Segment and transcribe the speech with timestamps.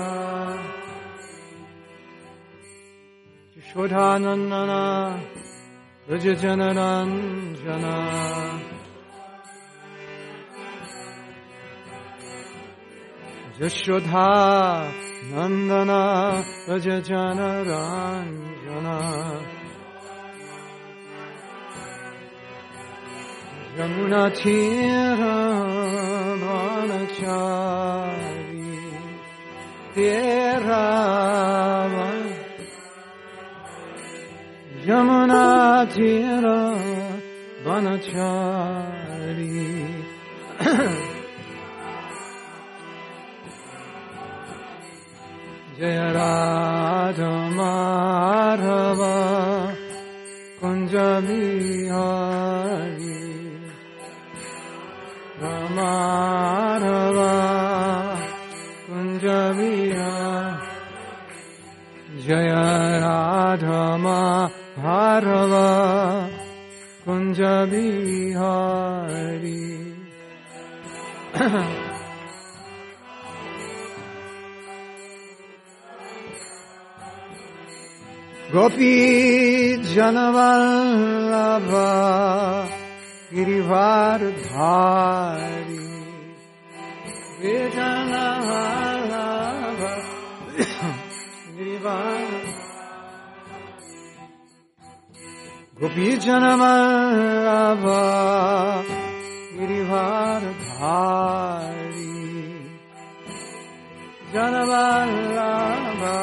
[3.57, 4.83] Yashodhanandana
[6.09, 7.95] Rajajanaranjana
[13.61, 14.29] Yashodha
[15.31, 16.01] Nandana
[16.69, 18.97] Rajajanaranjana
[23.79, 25.37] Yamuna Tira
[26.43, 28.26] Vanachara
[29.97, 30.85] Tera
[34.85, 36.77] Yamuna Tira
[37.65, 39.57] Vanachari.
[45.79, 49.17] Jaya Radha Madhava
[50.61, 53.17] Kunja Bihari
[55.41, 57.46] Ramadhava
[62.27, 62.49] जय
[63.03, 64.21] राधमा
[64.85, 65.53] भारव
[67.05, 67.41] कुञ्ज
[67.73, 69.61] बिहारी
[78.55, 78.95] गोपी
[79.93, 81.71] जनवल्लभ
[83.35, 85.79] गिरिवार धारि
[87.41, 88.86] वेदनवा
[91.87, 92.43] Girivardhari
[95.79, 98.03] Gopi Janavallabha
[99.57, 100.57] Girivardhari
[104.33, 106.17] Janavallabha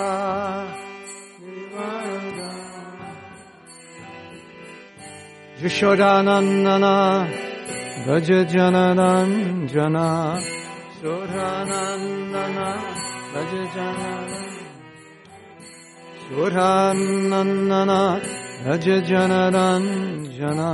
[5.62, 6.96] Yashodanandana
[8.08, 10.08] Raja Janaranjana
[11.00, 12.68] Sodhanandana
[13.34, 14.53] Raja Janaranjana
[16.34, 18.02] Sodhanandana
[18.66, 20.72] Raja Janaranjana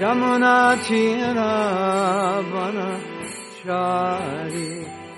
[0.00, 1.52] Jamuna Tira
[2.50, 2.88] Vana
[3.62, 4.70] Shari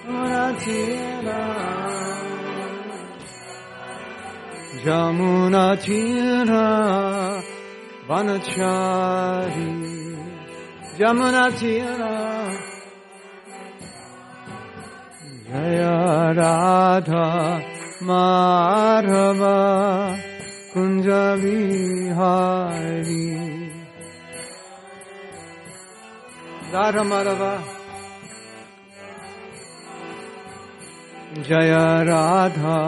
[0.07, 1.43] Jamuna Tira
[5.81, 6.67] Tira
[8.07, 9.71] Vanachari
[10.99, 11.45] Jamuna
[15.51, 15.81] जय
[16.39, 17.23] राधा
[18.09, 19.41] माधव
[20.73, 21.07] कुंज
[21.41, 23.25] बिहारी
[26.75, 27.41] राधा
[31.49, 31.75] जय
[32.11, 32.79] राधा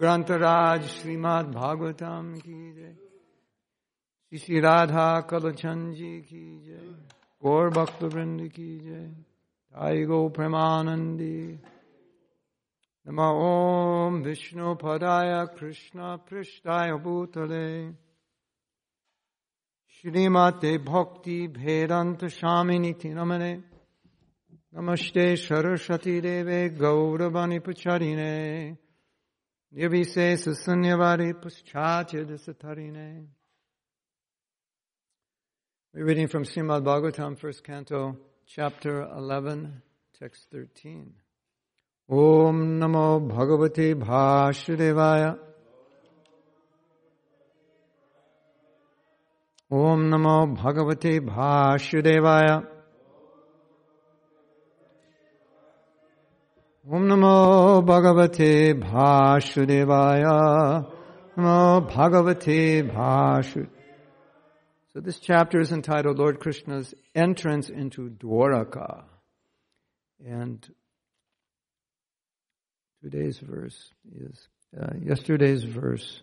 [0.00, 7.06] ग्रंथराज श्रीमद भागवतम की जय। श्री राधा कलचंद जी की जय।
[7.44, 9.06] गौर भक्त वृंद की जय।
[9.72, 11.60] ताई गो प्रेमानंदी।
[13.08, 18.07] नम ओम विष्णु पदाय कृष्ण पृष्ठाय भूतले।
[20.04, 23.62] Shrimate Bhakti Vedanta Shaminiti Namane
[24.72, 28.76] Namaste Saraswati Deve Gauravani Pacharine.
[29.76, 33.26] Yavise Susanyavari Puschachid Satarine
[35.92, 38.16] We're reading from Srimad Bhagavatam, first canto,
[38.46, 39.82] chapter 11,
[40.16, 41.12] text 13.
[42.08, 45.47] Om Namo Bhagavate Vasudevaya
[49.70, 52.66] Om Namo Bhagavate Vasudevaya.
[56.90, 60.90] Om Namo Bhagavate Vasudevaya.
[61.36, 63.68] Namo Bhagavate Vasudevaya.
[64.94, 69.04] So this chapter is entitled Lord Krishna's Entrance into Dwaraka.
[70.26, 70.66] And
[73.02, 74.48] today's verse is,
[74.80, 76.22] uh, yesterday's verse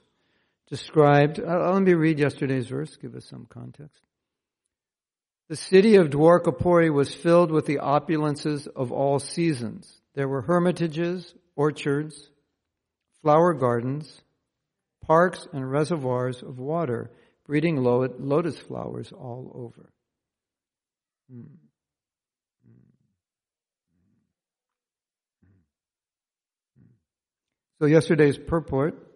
[0.68, 4.02] described, uh, let me read yesterday's verse, give us some context.
[5.48, 10.02] The city of Dwarkapuri was filled with the opulences of all seasons.
[10.16, 12.30] There were hermitages, orchards,
[13.22, 14.22] flower gardens,
[15.04, 17.12] parks, and reservoirs of water
[17.46, 19.90] breeding lotus flowers all over.
[21.32, 21.44] Hmm.
[27.80, 29.15] So yesterday's purport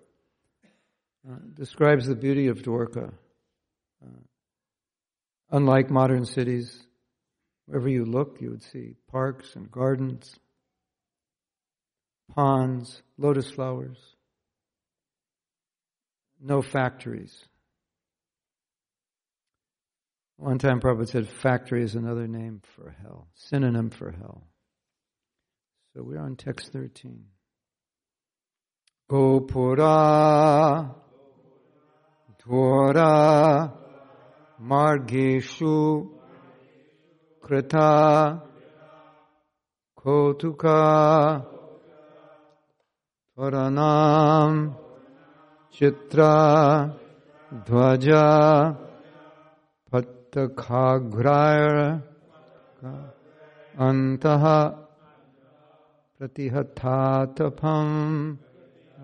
[1.29, 3.11] uh, describes the beauty of Dwarka.
[4.03, 4.21] Uh,
[5.51, 6.81] unlike modern cities,
[7.65, 10.35] wherever you look, you would see parks and gardens,
[12.33, 13.97] ponds, lotus flowers,
[16.41, 17.45] no factories.
[20.37, 24.47] One time Prabhupada said factory is another name for hell, synonym for hell.
[25.93, 27.25] So we're on text 13.
[29.11, 30.95] Gopura
[32.49, 33.11] घोरा
[34.69, 35.73] मार्गेषु
[37.45, 37.89] कृता
[40.01, 40.79] कौतुका
[43.35, 44.53] त्वरणां
[45.79, 46.31] चित्रा
[47.67, 48.23] ध्वजा
[49.91, 51.61] पत्तखाघ्राय
[56.17, 57.93] प्रतिहथातफम्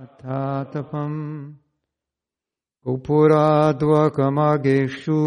[0.06, 1.22] अथातफम्
[2.86, 5.20] उपुराद्वकमगेषु।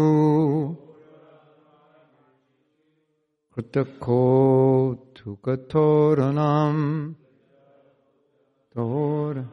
[3.55, 7.13] कृतकोऽथु कथोरनाम्
[8.73, 9.49] तोर।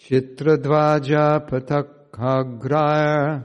[0.00, 3.42] चित्रध्वाजा पथकाग्राय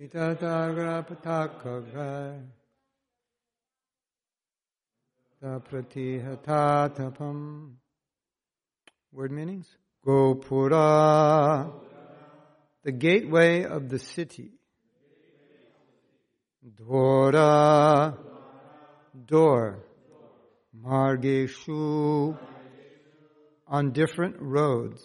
[0.00, 2.40] Itatagrapatakagai
[5.42, 7.74] Tapratihatatapam
[9.12, 9.68] Word meanings?
[10.06, 11.70] Gopura.
[12.82, 14.52] The gateway of the city.
[16.80, 18.16] Dwara
[19.26, 19.84] door.
[20.76, 22.36] Margeshu
[23.66, 25.02] on different roads.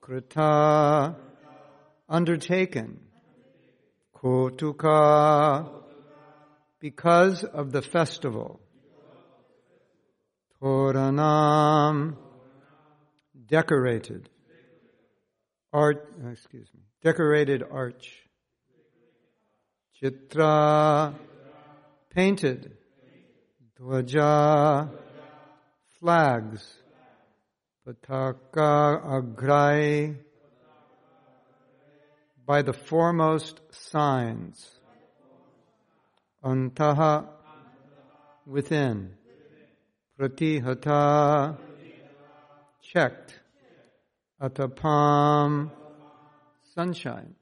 [0.00, 1.16] Krita
[2.08, 3.00] undertaken.
[4.14, 5.68] Kotuka
[6.80, 8.60] because of the festival.
[10.62, 12.16] Toranam
[13.46, 14.28] decorated.
[15.72, 18.12] Art, excuse me, decorated arch.
[20.00, 21.14] Chitra
[22.16, 22.72] painted,
[23.78, 24.88] dvaja,
[26.00, 26.66] flags,
[27.86, 30.16] pataka agrai,
[32.46, 34.70] by the foremost signs.
[36.42, 37.26] Antaha,
[38.46, 39.12] within.
[40.18, 41.58] Pratihata,
[42.80, 43.38] checked.
[44.40, 45.70] Atapam,
[46.74, 47.34] sunshine.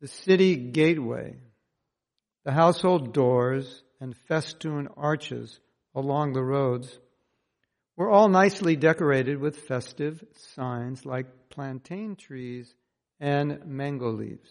[0.00, 1.36] The city gateway,
[2.44, 5.60] the household doors and festoon arches
[5.94, 6.98] along the roads
[7.96, 10.22] were all nicely decorated with festive
[10.54, 12.74] signs like plantain trees
[13.20, 14.50] and mango leaves,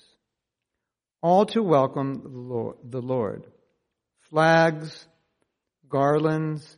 [1.22, 3.46] all to welcome the Lord.
[4.30, 5.06] Flags,
[5.90, 6.78] garlands,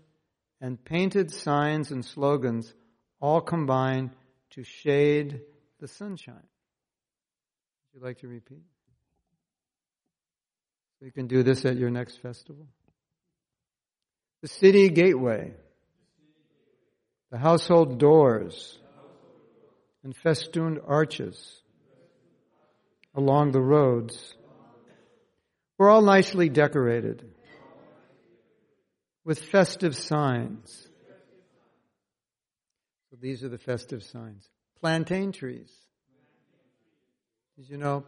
[0.59, 2.73] and painted signs and slogans
[3.21, 4.11] all combine
[4.51, 5.41] to shade
[5.79, 6.47] the sunshine.
[7.93, 8.63] Would you like to repeat?
[10.99, 12.67] So you can do this at your next festival.
[14.41, 15.53] The city gateway,
[17.31, 18.79] the household doors,
[20.03, 21.61] and festooned arches
[23.15, 24.35] along the roads
[25.77, 27.25] were all nicely decorated
[29.25, 30.87] with festive signs.
[33.09, 34.47] So these are the festive signs.
[34.79, 35.73] Plantain trees.
[37.57, 38.03] Did you know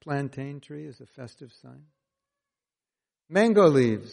[0.00, 1.84] plantain tree is a festive sign?
[3.30, 4.12] Mango leaves.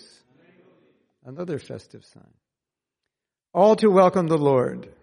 [1.25, 2.33] Another festive sign.
[3.53, 4.93] All to welcome the Lord.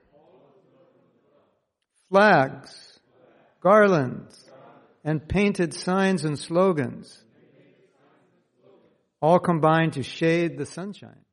[2.09, 2.99] Flags,
[3.61, 4.49] garlands,
[5.05, 7.25] and painted signs and slogans
[9.25, 11.25] all combine to shade the sunshine.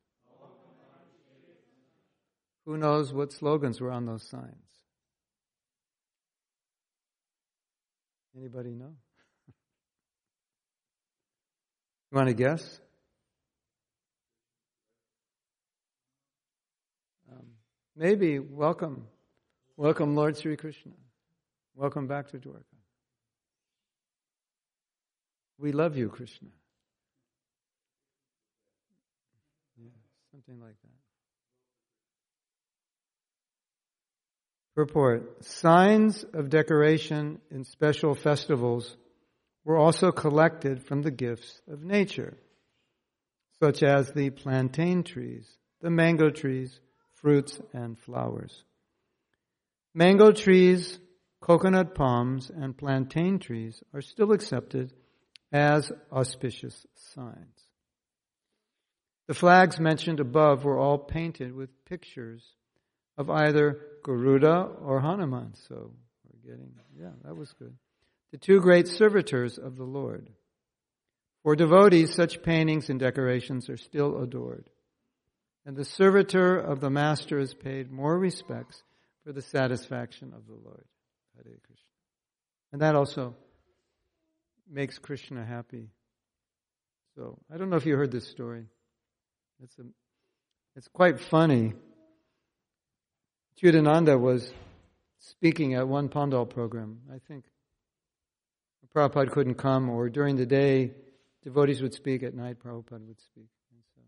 [2.66, 4.72] Who knows what slogans were on those signs?
[8.34, 8.94] Anybody know?
[12.12, 12.80] You want to guess?
[17.32, 17.46] Um,
[17.96, 19.08] maybe welcome,
[19.78, 20.92] welcome Lord Sri Krishna.
[21.74, 22.66] Welcome back to Dwarka.
[25.58, 26.50] We love you, Krishna.
[29.82, 29.88] Yeah,
[30.34, 30.90] something like that.
[34.76, 38.98] Purport Signs of decoration in special festivals
[39.64, 42.38] were also collected from the gifts of nature,
[43.62, 45.48] such as the plantain trees,
[45.82, 46.80] the mango trees,
[47.14, 48.64] fruits, and flowers.
[49.94, 51.00] Mango trees,
[51.42, 54.94] coconut palms, and plantain trees are still accepted
[55.52, 57.62] as auspicious signs.
[59.28, 62.44] The flags mentioned above were all painted with pictures
[63.18, 65.54] of either Garuda or Hanuman.
[65.68, 65.92] So
[66.26, 67.76] we're getting, yeah, that was good.
[68.32, 70.30] The two great servitors of the Lord.
[71.44, 74.70] For devotees, such paintings and decorations are still adored.
[75.66, 78.84] And the servitor of the Master is paid more respects
[79.24, 80.86] for the satisfaction of the Lord.
[81.36, 81.86] Hare Krishna.
[82.72, 83.36] And that also
[84.70, 85.90] makes Krishna happy.
[87.16, 88.66] So, I don't know if you heard this story.
[89.62, 89.84] It's, a,
[90.76, 91.74] it's quite funny.
[93.58, 94.52] Achyutananda was
[95.20, 97.46] speaking at one Pandal program, I think.
[98.96, 100.92] Prabhupada couldn't come, or during the day,
[101.44, 103.48] devotees would speak, at night, Prabhupada would speak.
[103.96, 104.02] So,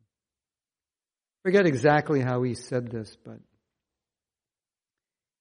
[1.44, 3.40] forget exactly how he said this, but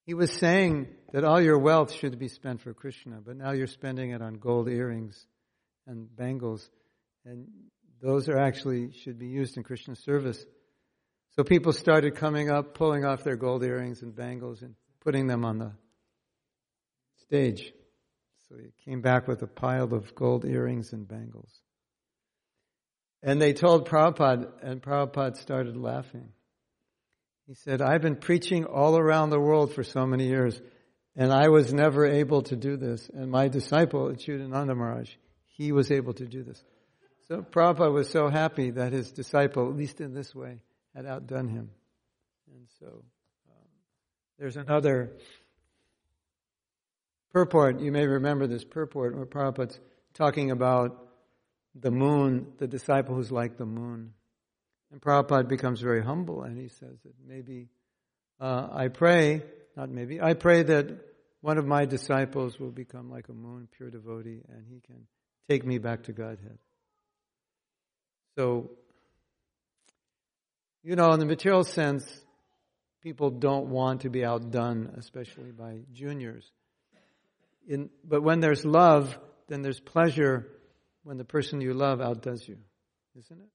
[0.06, 3.66] he was saying that all your wealth should be spent for Krishna, but now you're
[3.66, 5.26] spending it on gold earrings
[5.86, 6.68] and bangles,
[7.24, 7.46] and
[8.00, 10.44] those are actually should be used in Krishna service.
[11.36, 15.44] So people started coming up, pulling off their gold earrings and bangles and putting them
[15.44, 15.72] on the
[17.22, 17.72] stage.
[18.52, 21.50] So he came back with a pile of gold earrings and bangles.
[23.22, 26.28] And they told Prabhupada, and Prabhupada started laughing.
[27.46, 30.60] He said, I've been preaching all around the world for so many years,
[31.16, 33.08] and I was never able to do this.
[33.14, 35.08] And my disciple, Achyutananda Maharaj,
[35.46, 36.62] he was able to do this.
[37.28, 40.60] So Prabhupada was so happy that his disciple, at least in this way,
[40.94, 41.70] had outdone him.
[42.54, 42.86] And so
[43.48, 43.68] um,
[44.38, 45.12] there's another
[47.32, 47.80] purport.
[47.80, 49.78] You may remember this purport where Prabhupada's
[50.14, 50.98] talking about
[51.74, 54.12] the moon, the disciple who's like the moon.
[54.90, 57.68] And Prabhupada becomes very humble and he says that maybe
[58.40, 59.42] uh, I pray,
[59.76, 60.88] not maybe, I pray that
[61.40, 65.06] one of my disciples will become like a moon, pure devotee, and he can
[65.48, 66.58] take me back to Godhead.
[68.36, 68.70] So
[70.84, 72.04] you know, in the material sense,
[73.02, 76.50] people don't want to be outdone, especially by juniors.
[77.68, 80.46] In, but when there's love, then there's pleasure
[81.04, 82.58] when the person you love outdoes you,
[83.18, 83.48] isn't it?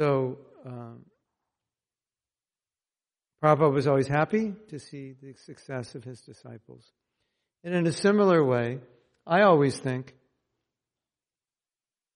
[0.00, 1.04] So, um,
[3.42, 6.84] Prabhupada was always happy to see the success of his disciples.
[7.62, 8.78] And in a similar way,
[9.26, 10.14] I always think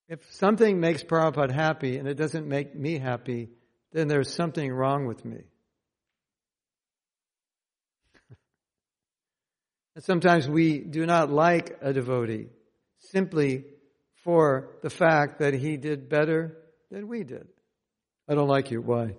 [0.09, 3.51] if something makes Prabhupada happy and it doesn't make me happy,
[3.93, 5.43] then there's something wrong with me.
[9.95, 12.47] And sometimes we do not like a devotee
[12.99, 13.65] simply
[14.25, 16.57] for the fact that he did better
[16.91, 17.49] than we did.
[18.29, 18.81] I don't like you.
[18.81, 19.17] Why?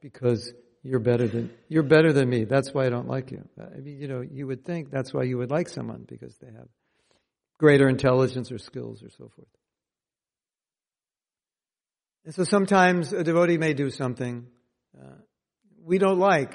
[0.00, 0.52] Because
[0.82, 2.44] you're better than you're better than me.
[2.44, 3.48] That's why I don't like you.
[3.58, 6.48] I mean, you know, you would think that's why you would like someone because they
[6.48, 6.68] have
[7.58, 9.48] greater intelligence or skills or so forth.
[12.24, 14.46] And so sometimes a devotee may do something
[15.00, 15.14] uh,
[15.84, 16.54] we don't like,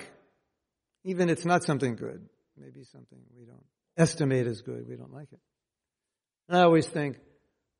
[1.04, 2.28] even it's not something good.
[2.60, 3.66] Maybe something we don't
[3.98, 4.88] estimate as good.
[4.88, 5.40] We don't like it.
[6.48, 7.18] And I always think,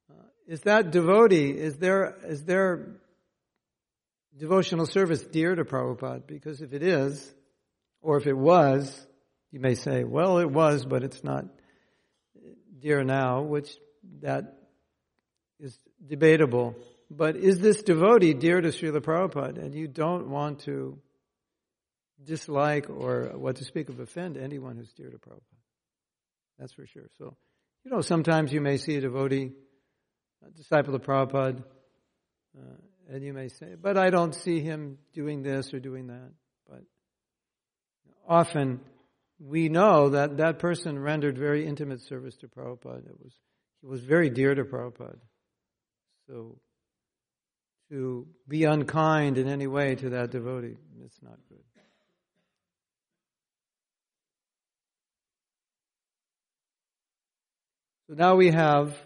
[0.10, 1.52] uh, is that devotee?
[1.52, 2.98] Is there is there
[4.38, 6.28] devotional service dear to Prabhupada?
[6.28, 7.34] Because if it is,
[8.02, 9.06] or if it was,
[9.52, 11.46] you may say, well, it was, but it's not
[12.80, 13.70] dear now, which
[14.22, 14.58] that
[15.60, 16.76] is debatable.
[17.10, 19.58] But is this devotee dear to Srila Prabhupada?
[19.58, 21.00] And you don't want to
[22.24, 25.42] dislike or what to speak of offend anyone who's dear to Prabhupada.
[26.60, 27.10] That's for sure.
[27.18, 27.36] So,
[27.84, 29.52] you know, sometimes you may see a devotee,
[30.46, 31.64] a disciple of Prabhupada,
[32.58, 32.62] uh,
[33.10, 36.32] and you may say, but I don't see him doing this or doing that.
[36.68, 36.84] But
[38.28, 38.82] often
[39.40, 43.08] we know that that person rendered very intimate service to Prabhupada.
[43.08, 43.34] It was,
[43.82, 45.20] he was very dear to Prabhupada.
[46.28, 46.58] So
[47.90, 51.64] to be unkind in any way to that devotee, it's not good.
[58.08, 58.98] So now we have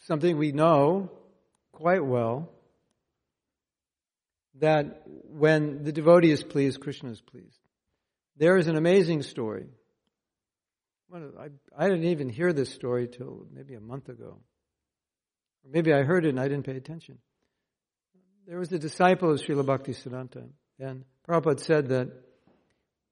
[0.00, 1.10] something we know
[1.72, 2.50] quite well
[4.56, 7.58] that when the devotee is pleased, Krishna is pleased.
[8.36, 9.66] There is an amazing story.
[11.76, 14.38] I, didn't even hear this story till maybe a month ago.
[15.64, 17.18] Or maybe I heard it and I didn't pay attention.
[18.46, 22.08] There was a disciple of Srila Bhakti Siddhanta, and Prabhupada said that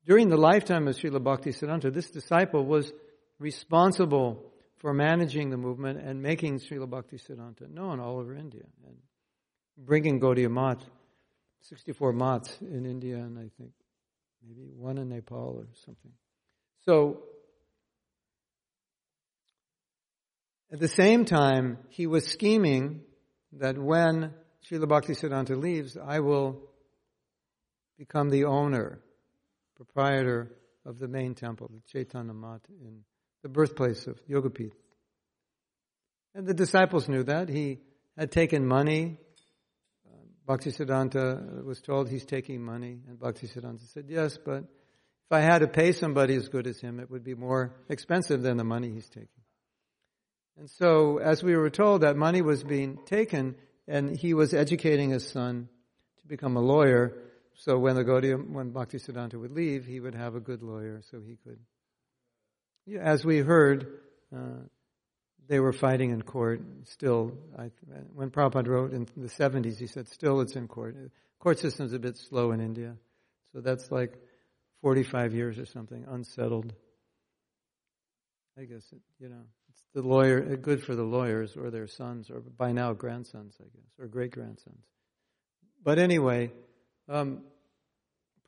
[0.05, 2.93] during the lifetime of Srila Bhakti Siddhanta, this disciple was
[3.39, 4.48] responsible
[4.79, 8.97] for managing the movement and making Srila Bhakti Siddhanta known all over India and
[9.77, 10.85] bringing Gaudiya Math
[11.63, 13.73] 64 mats in India and I think
[14.47, 16.13] maybe one in Nepal or something.
[16.85, 17.23] So,
[20.71, 23.01] at the same time, he was scheming
[23.55, 24.33] that when
[24.71, 26.61] Srila Bhakti Siddhanta leaves, I will
[27.99, 29.01] become the owner,
[29.77, 33.03] proprietor of the main temple, the Chaitanya Math, in
[33.43, 34.73] the birthplace of Yogapith.
[36.35, 37.49] And the disciples knew that.
[37.49, 37.81] He
[38.17, 39.17] had taken money
[40.07, 45.59] um, Bhaktisiddhanta was told he's taking money, and Bhaktisiddhanta said, Yes, but if I had
[45.59, 48.91] to pay somebody as good as him, it would be more expensive than the money
[48.91, 49.29] he's taking.
[50.59, 55.11] And so, as we were told, that money was being taken, and he was educating
[55.11, 55.69] his son
[56.21, 57.15] to become a lawyer.
[57.55, 61.21] So when the Gaudiya, when Bhaktisiddhanta would leave, he would have a good lawyer, so
[61.21, 61.59] he could.
[62.97, 63.87] As we heard,
[64.35, 64.63] uh,
[65.49, 66.61] they were fighting in court.
[66.85, 67.71] Still, I,
[68.15, 70.97] when Prabhupada wrote in the 70s, he said, still it's in court.
[71.39, 72.97] Court system's a bit slow in India.
[73.53, 74.13] So that's like
[74.83, 76.73] 45 years or something, unsettled.
[78.59, 82.31] I guess, it, you know, it's the lawyer, good for the lawyers or their sons,
[82.31, 84.85] or by now grandsons, I guess, or great grandsons.
[85.83, 86.53] But anyway,
[87.09, 87.43] um,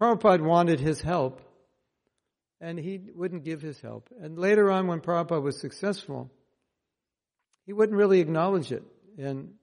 [0.00, 1.40] Prabhupada wanted his help,
[2.60, 4.08] and he wouldn't give his help.
[4.20, 6.30] And later on, when Prabhupada was successful,
[7.66, 8.82] he wouldn't really acknowledge it.
[9.18, 9.54] And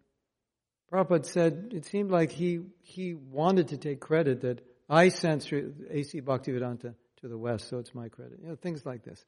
[0.91, 6.21] Prabhupada said it seemed like he, he wanted to take credit that I sent A.C.
[6.21, 8.39] Bhaktivedanta to the West, so it's my credit.
[8.41, 9.23] You know, things like this.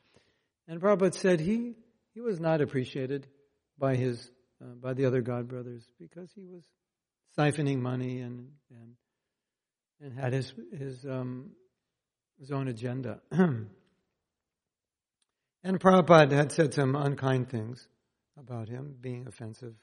[0.67, 1.75] And Prabhupada said he,
[2.13, 3.27] he was not appreciated
[3.77, 6.63] by his, uh, by the other God brothers because he was
[7.37, 8.95] siphoning money and, and,
[10.01, 11.51] and had his, his, um,
[12.39, 13.19] his own agenda.
[13.31, 13.69] and
[15.63, 17.87] Prabhupada had said some unkind things
[18.37, 19.73] about him being offensive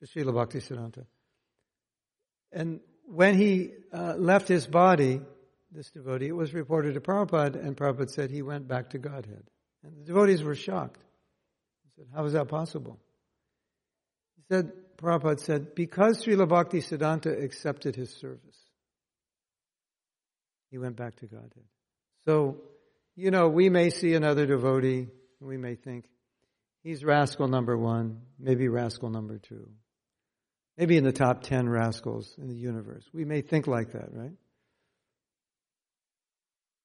[0.00, 1.06] to Srila Bhakti Siddhanta.
[2.52, 5.20] And when he uh, left his body,
[5.70, 9.44] this devotee, it was reported to Prabhupada, and Prabhupada said he went back to Godhead.
[9.84, 11.00] And the devotees were shocked.
[11.84, 12.98] He said, How is that possible?
[14.36, 18.56] He said, Prabhupada said, because Srila Bhakti Siddhanta accepted his service,
[20.70, 21.64] he went back to Godhead.
[22.26, 22.58] So,
[23.16, 25.08] you know, we may see another devotee,
[25.40, 26.06] and we may think,
[26.82, 29.70] He's rascal number one, maybe rascal number two.
[30.76, 33.04] Maybe in the top ten rascals in the universe.
[33.12, 34.32] We may think like that, right?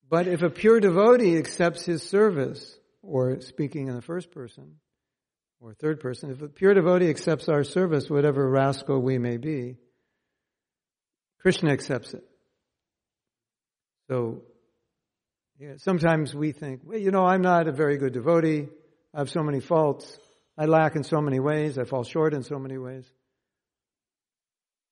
[0.10, 4.76] But if a pure devotee accepts his service, or speaking in the first person
[5.60, 9.78] or third person, if a pure devotee accepts our service, whatever rascal we may be,
[11.40, 12.24] Krishna accepts it.
[14.10, 14.44] So,
[15.60, 18.68] yeah, sometimes we think, well, you know, I'm not a very good devotee.
[19.14, 20.18] I have so many faults.
[20.58, 21.78] I lack in so many ways.
[21.78, 23.06] I fall short in so many ways.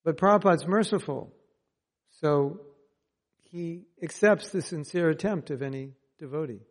[0.03, 1.31] But Prabhupada's merciful.
[2.21, 2.61] So
[3.51, 6.61] he accepts the sincere attempt of any devotee.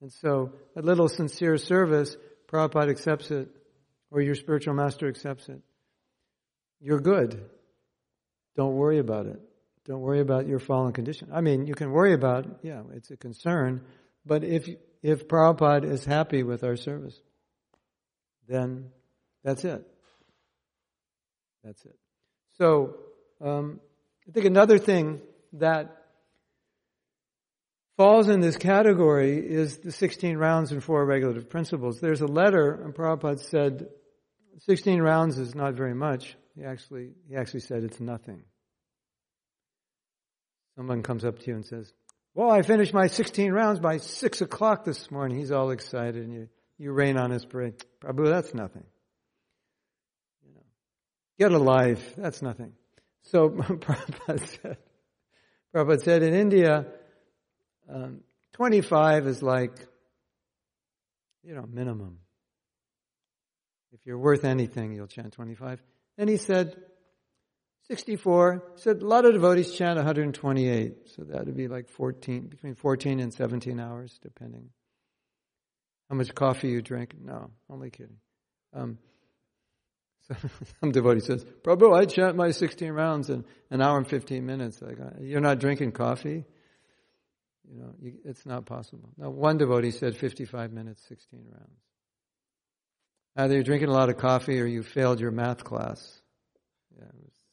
[0.00, 2.16] And so a little sincere service,
[2.50, 3.48] Prabhupada accepts it,
[4.10, 5.60] or your spiritual master accepts it.
[6.80, 7.42] You're good.
[8.56, 9.40] Don't worry about it.
[9.86, 11.28] Don't worry about your fallen condition.
[11.32, 13.82] I mean, you can worry about, yeah, it's a concern,
[14.24, 14.68] but if,
[15.02, 17.18] if Prabhupada is happy with our service,
[18.48, 18.90] then
[19.44, 19.86] that's it.
[21.62, 21.96] That's it.
[22.58, 22.96] So,
[23.40, 23.80] um,
[24.28, 25.20] I think another thing
[25.54, 25.96] that
[27.96, 32.00] falls in this category is the 16 rounds and four regulative principles.
[32.00, 33.86] There's a letter, and Prabhupada said,
[34.60, 36.36] 16 rounds is not very much.
[36.56, 38.42] He actually, he actually said it's nothing.
[40.76, 41.92] Someone comes up to you and says,
[42.34, 45.38] well, I finished my 16 rounds by 6 o'clock this morning.
[45.38, 47.74] He's all excited and you, you rain on his parade.
[48.00, 48.84] Prabhu, that's nothing.
[50.44, 50.60] You know,
[51.38, 52.14] get a life.
[52.16, 52.72] That's nothing.
[53.22, 54.76] So Prabhupada said,
[55.74, 56.86] Prabhupada said in India,
[57.88, 58.20] um,
[58.52, 59.72] 25 is like,
[61.42, 62.18] you know, minimum.
[63.92, 65.82] If you're worth anything, you'll chant 25.
[66.18, 66.76] And he said,
[67.88, 68.72] 64.
[68.76, 71.08] Said a lot of devotees chant 128.
[71.14, 74.70] So that would be like 14, between 14 and 17 hours, depending
[76.08, 77.14] how much coffee you drink.
[77.20, 78.18] No, only kidding.
[78.72, 78.98] Um,
[80.28, 80.34] so
[80.80, 84.80] some devotee says, Prabhu, I chant my 16 rounds in an hour and 15 minutes.
[84.80, 86.44] Like, uh, you're not drinking coffee?
[87.68, 89.10] You know, you, it's not possible.
[89.16, 91.80] Now, one devotee said 55 minutes, 16 rounds.
[93.36, 96.22] Either you're drinking a lot of coffee or you failed your math class.
[96.96, 97.04] Yeah,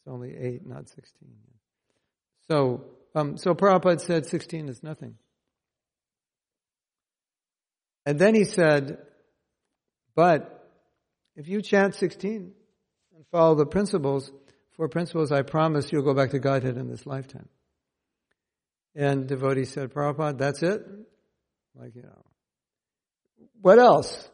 [0.04, 1.30] it's only 8, not 16.
[2.50, 2.84] So,
[3.16, 5.16] um, so Prabhupada said 16 is nothing.
[8.06, 8.98] And then he said,
[10.14, 10.70] but
[11.38, 12.52] if you chant 16
[13.16, 14.30] and follow the principles,
[14.76, 17.48] four principles, I promise you'll go back to Godhead in this lifetime.
[18.96, 20.86] And devotee said, Prabhupada, that's it?
[21.76, 22.26] Like, you know,
[23.62, 24.30] what else?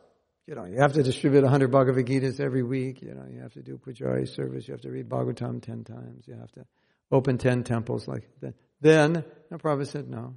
[0.50, 3.04] You know, you have to distribute 100 Bhagavad Gitas every week.
[3.04, 4.68] You know, you have to do Pujari service.
[4.68, 6.28] You have to read Bhagavatam 10 times.
[6.28, 6.66] You have to
[7.12, 8.56] open 10 temples like that.
[8.82, 10.34] Then, the Prabhupada said, no.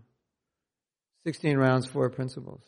[1.25, 2.62] 16 rounds, four principles.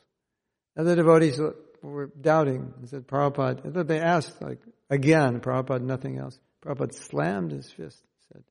[0.75, 1.39] And the devotees
[1.83, 6.41] were doubting and said, Prabhupada, they asked, like, again, Prabhupada, nothing else.
[6.65, 8.03] Prabhupada slammed his fist,
[8.33, 8.45] and said,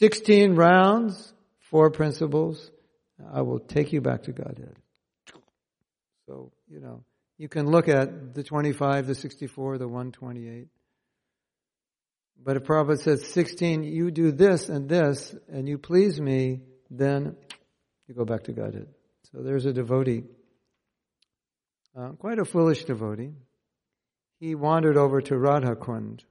[0.00, 1.32] 16 rounds,
[1.70, 2.70] four principles,
[3.32, 4.76] I will take you back to Godhead.
[6.26, 7.04] So, you know,
[7.38, 10.66] you can look at the 25, the 64, the 128.
[12.44, 17.36] But if Prabhupada says 16, you do this and this, and you please me, then
[18.08, 18.88] you go back to Godhead.
[19.32, 20.24] So there's a devotee,
[21.96, 23.32] uh, quite a foolish devotee.
[24.40, 26.24] He wandered over to Radha Kund,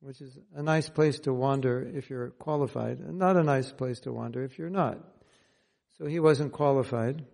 [0.00, 4.00] which is a nice place to wander if you're qualified, and not a nice place
[4.00, 4.98] to wander if you're not.
[5.98, 7.24] So he wasn't qualified.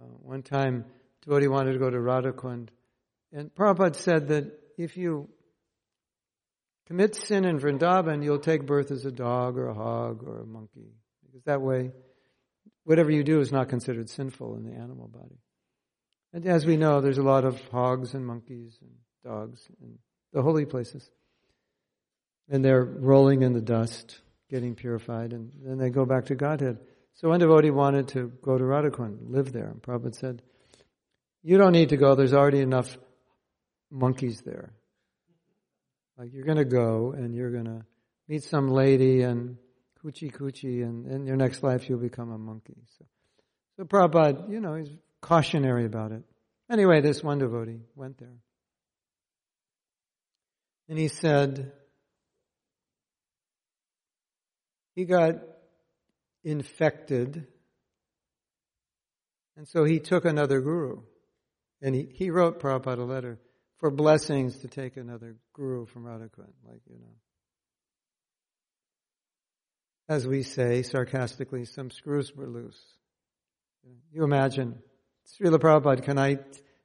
[0.00, 0.86] Uh, one time,
[1.24, 2.68] devotee wanted to go to Radhakund,
[3.32, 5.28] and Prabhupada said that if you
[6.86, 10.46] commit sin in Vrindavan, you'll take birth as a dog or a hog or a
[10.46, 10.92] monkey,
[11.24, 11.92] because that way,
[12.84, 15.38] whatever you do is not considered sinful in the animal body.
[16.32, 18.90] And as we know, there's a lot of hogs and monkeys and
[19.24, 19.98] dogs in
[20.32, 21.08] the holy places.
[22.48, 24.18] And they're rolling in the dust,
[24.50, 26.78] getting purified, and then they go back to Godhead.
[27.14, 29.68] So one devotee wanted to go to Radhakund, live there.
[29.68, 30.42] And Prabhupada said,
[31.42, 32.96] You don't need to go, there's already enough
[33.90, 34.72] monkeys there.
[36.16, 37.84] Like you're going to go and you're going to
[38.28, 39.56] meet some lady and
[40.04, 42.76] coochie coochie, and in your next life you'll become a monkey.
[42.98, 43.04] So,
[43.76, 46.22] so Prabhupada, you know, he's cautionary about it.
[46.70, 48.36] Anyway, this one devotee went there.
[50.88, 51.72] And he said,
[54.94, 55.36] he got
[56.44, 57.46] infected.
[59.56, 61.02] And so he took another guru.
[61.82, 63.40] And he, he wrote Prabhupada a letter
[63.78, 67.16] for blessings to take another guru from Radhakund, like, you know.
[70.08, 72.80] As we say sarcastically, some screws were loose.
[74.12, 74.76] You imagine,
[75.26, 76.38] Srila Prabhupada, can I,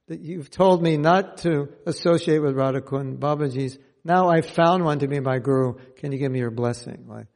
[0.08, 5.08] that you've told me not to associate with Radhakund, Babaji's now I found one to
[5.08, 5.74] be my guru.
[5.98, 7.06] Can you give me your blessing?
[7.08, 7.28] Like,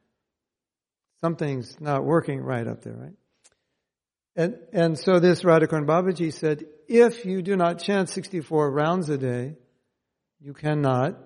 [1.19, 3.13] something's not working right up there, right?
[4.35, 9.17] And, and so this Radhakund Babaji said, if you do not chant 64 rounds a
[9.17, 9.55] day,
[10.39, 11.17] you cannot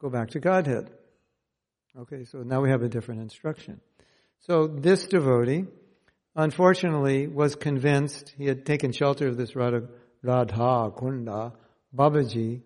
[0.00, 0.90] go back to Godhead.
[1.98, 3.80] Okay, so now we have a different instruction.
[4.40, 5.64] So this devotee,
[6.34, 9.88] unfortunately, was convinced, he had taken shelter of this Radha,
[10.22, 11.52] Radha Kunda
[11.94, 12.62] Babaji,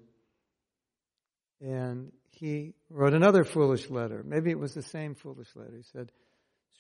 [1.61, 4.23] and he wrote another foolish letter.
[4.27, 5.77] Maybe it was the same foolish letter.
[5.77, 6.11] He said,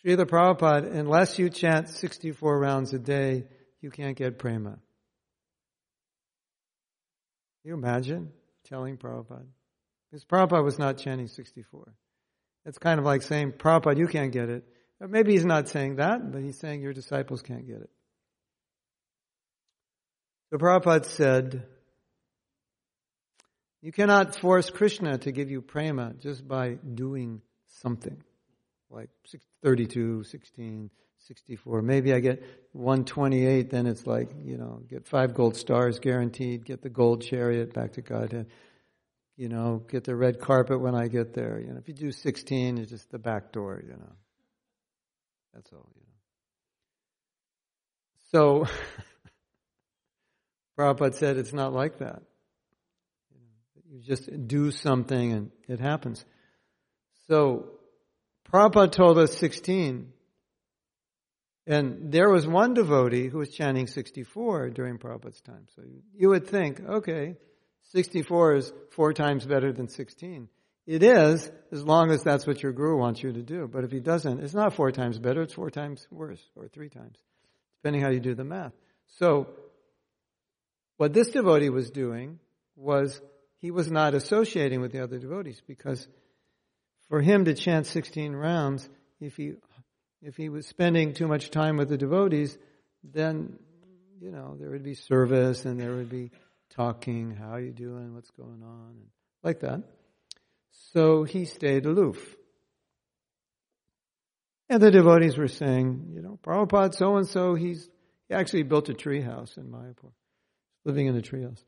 [0.05, 3.45] Srila Prabhupada, unless you chant 64 rounds a day,
[3.81, 4.71] you can't get prema.
[4.71, 4.81] Can
[7.65, 8.33] you imagine
[8.65, 9.47] telling Prabhupada?
[10.11, 11.95] Because Prabhupada was not chanting 64.
[12.67, 14.65] It's kind of like saying, Prabhupada, you can't get it.
[15.01, 17.91] But maybe he's not saying that, but he's saying your disciples can't get it.
[20.51, 21.67] So Prabhupada said,
[23.81, 27.43] you cannot force Krishna to give you prema just by doing
[27.81, 28.23] something.
[28.93, 29.09] Like
[29.63, 30.91] 32, 16,
[31.27, 31.83] 64.
[31.83, 36.83] Maybe I get 128, then it's like, you know, get five gold stars guaranteed, get
[36.83, 38.49] the gold chariot back to Godhead,
[39.37, 41.59] you know, get the red carpet when I get there.
[41.59, 44.13] You know, if you do 16, it's just the back door, you know.
[45.55, 46.03] That's all, you
[48.35, 48.67] know.
[48.67, 48.67] So,
[50.79, 52.23] Prabhupada said it's not like that.
[53.91, 56.25] You just do something and it happens.
[57.29, 57.71] So,
[58.53, 60.13] Prabhupada told us 16.
[61.67, 65.67] And there was one devotee who was chanting 64 during Prabhupada's time.
[65.77, 65.83] So
[66.15, 67.37] you would think, okay,
[67.93, 70.49] 64 is four times better than 16.
[70.87, 73.69] It is, as long as that's what your guru wants you to do.
[73.73, 76.89] But if he doesn't, it's not four times better, it's four times worse, or three
[76.89, 77.17] times,
[77.79, 78.73] depending how you do the math.
[79.19, 79.49] So,
[80.97, 82.41] what this devotee was doing
[82.75, 83.21] was
[83.59, 86.09] he was not associating with the other devotees because
[87.09, 88.89] for him to chant 16 rounds,
[89.21, 89.55] if he,
[90.23, 92.57] if he was spending too much time with the devotees,
[93.05, 93.59] then,
[94.21, 96.31] you know, there would be service and there would be
[96.71, 99.07] talking, how are you doing, what's going on, and
[99.43, 99.83] like that.
[100.93, 102.19] So he stayed aloof.
[104.69, 107.89] And the devotees were saying, you know, Prabhupada so and so, he's
[108.29, 110.13] he actually built a tree house in Mayapur,
[110.85, 111.63] living in a tree house.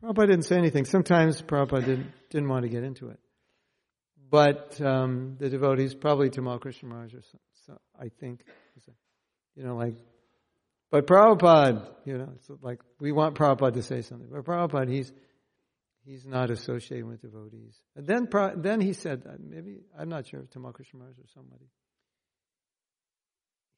[0.00, 0.84] Prabhupada didn't say anything.
[0.84, 3.18] Sometimes Prabhupada didn't, didn't want to get into it.
[4.34, 8.40] But um, the devotees, probably Tamal Krishna Maharaj, or so, so, I think,
[9.54, 9.94] you know, like,
[10.90, 14.26] but Prabhupada, you know, it's like we want Prabhupada to say something.
[14.28, 15.12] But Prabhupada, he's
[16.04, 17.80] he's not associated with devotees.
[17.94, 21.66] And then, then he said, maybe I'm not sure if Tamal Krishna Maharaj or somebody.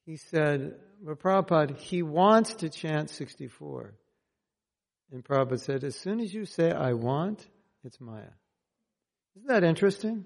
[0.07, 3.93] He said, but Prabhupada, he wants to chant 64.
[5.11, 7.45] And Prabhupada said, as soon as you say, I want,
[7.83, 8.23] it's Maya.
[9.35, 10.25] Isn't that interesting?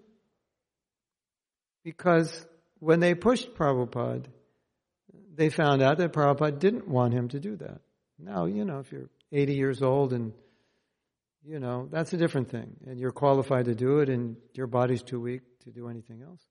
[1.83, 2.45] Because
[2.79, 4.25] when they pushed Prabhupada,
[5.35, 7.81] they found out that Prabhupada didn't want him to do that.
[8.19, 10.33] Now, you know, if you're 80 years old and,
[11.43, 12.75] you know, that's a different thing.
[12.85, 16.41] And you're qualified to do it and your body's too weak to do anything else.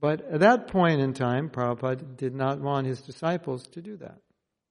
[0.00, 4.18] But at that point in time, Prabhupada did not want his disciples to do that.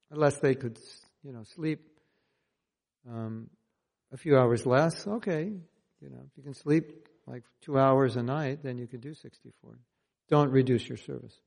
[0.09, 0.79] Unless they could,
[1.21, 1.81] you know, sleep
[3.09, 3.49] um,
[4.13, 5.51] a few hours less, okay.
[6.01, 9.13] You know, if you can sleep like two hours a night, then you could do
[9.13, 9.77] 64.
[10.29, 11.37] Don't reduce your service.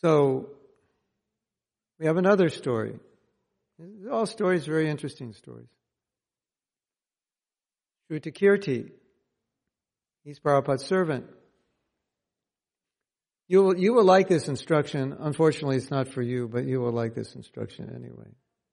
[0.00, 0.48] So,
[1.98, 2.98] we have another story.
[4.10, 5.68] All stories, very interesting stories.
[8.10, 8.90] Shrutakirti,
[10.24, 11.26] he's Prabhupada's servant.
[13.48, 15.16] You will, you will like this instruction.
[15.18, 18.28] Unfortunately, it's not for you, but you will like this instruction anyway.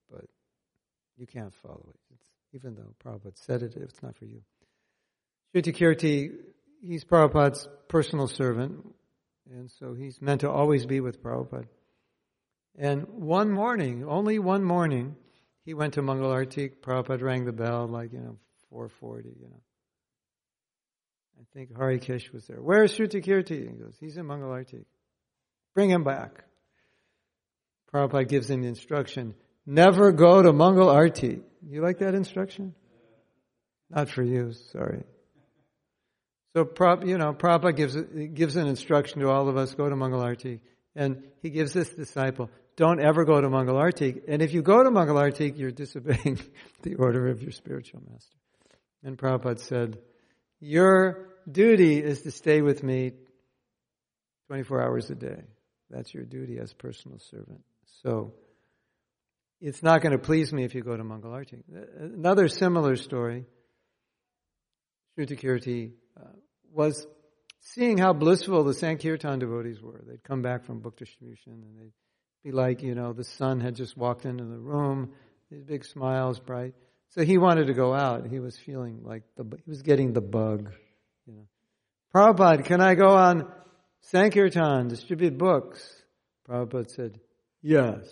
[0.09, 0.25] But
[1.17, 1.99] you can't follow it.
[2.13, 4.41] It's, even though Prabhupada said it, it's not for you.
[5.57, 6.31] Shrutakirti,
[6.81, 8.85] he's Prabhupada's personal servant,
[9.49, 11.65] and so he's meant to always be with Prabhupada.
[12.77, 15.15] And one morning, only one morning,
[15.65, 16.71] he went to Mangalarti.
[16.81, 18.37] Prabhupada rang the bell like, you know,
[18.69, 19.61] 440, you know.
[21.39, 22.61] I think Harikesh was there.
[22.61, 23.71] Where's Shrutakirti?
[23.71, 24.85] He goes, he's in Mangalarti.
[25.73, 26.43] Bring him back.
[27.91, 29.33] Prabhupada gives him the instruction,
[29.69, 31.41] Never go to Mangal Arti.
[31.67, 32.73] You like that instruction?
[33.89, 35.03] Not for you, sorry.
[36.57, 36.67] So,
[37.05, 37.95] you know, Prabhupada gives,
[38.33, 40.59] gives an instruction to all of us, go to Mangal Arti.
[40.95, 44.21] And he gives this disciple, don't ever go to Mangal Arti.
[44.27, 46.39] And if you go to Mangal Arti, you're disobeying
[46.81, 48.37] the order of your spiritual master.
[49.03, 49.99] And Prabhupada said,
[50.59, 53.11] your duty is to stay with me
[54.47, 55.43] 24 hours a day.
[55.91, 57.61] That's your duty as personal servant.
[58.01, 58.33] So,
[59.61, 61.61] it's not going to please me if you go to Mangalarti.
[61.99, 63.45] Another similar story,
[65.17, 66.23] Shrutakirti, uh,
[66.73, 67.07] was
[67.61, 70.01] seeing how blissful the Sankirtan devotees were.
[70.07, 71.93] They'd come back from book distribution and they'd
[72.43, 75.11] be like, you know, the sun had just walked into the room,
[75.49, 76.73] his big smiles, bright.
[77.09, 78.27] So he wanted to go out.
[78.27, 80.71] He was feeling like the, he was getting the bug.
[81.25, 81.47] You know.
[82.13, 83.51] Prabhupada, can I go on
[84.01, 85.81] Sankirtan, distribute books?
[86.47, 87.19] Prabhupada said,
[87.61, 88.05] yes,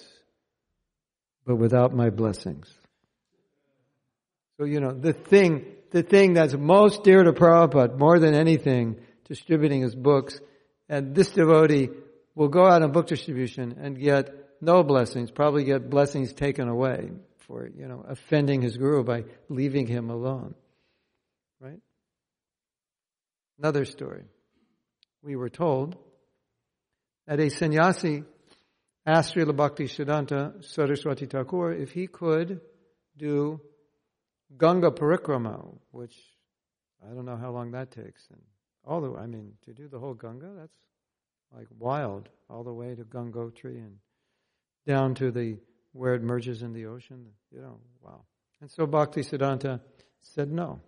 [1.46, 2.74] but without my blessings.
[4.58, 5.66] So, you know, the thing,
[5.96, 10.38] the thing that's most dear to Prabhupada, more than anything, distributing his books,
[10.90, 11.88] and this devotee
[12.36, 14.30] will go out on book distribution and get
[14.60, 17.12] no blessings, probably get blessings taken away
[17.48, 20.54] for, you know, offending his guru by leaving him alone.
[21.62, 21.80] Right?
[23.58, 24.26] Another story.
[25.24, 25.96] We were told
[27.26, 28.26] that a sannyasi
[29.06, 32.60] asked Srila Bhakti Siddhanta Saraswati Thakur if he could
[33.16, 33.62] do
[34.58, 36.16] Ganga Parikrama, which
[37.04, 38.28] I don't know how long that takes.
[38.32, 38.42] And
[38.86, 40.78] all the, I mean, to do the whole Ganga, that's
[41.56, 43.98] like wild, all the way to Gangotri and
[44.86, 45.58] down to the
[45.94, 47.26] where it merges in the ocean.
[47.52, 48.22] You know, wow.
[48.62, 49.80] And so Bhakti Siddhanta
[50.20, 50.82] said no.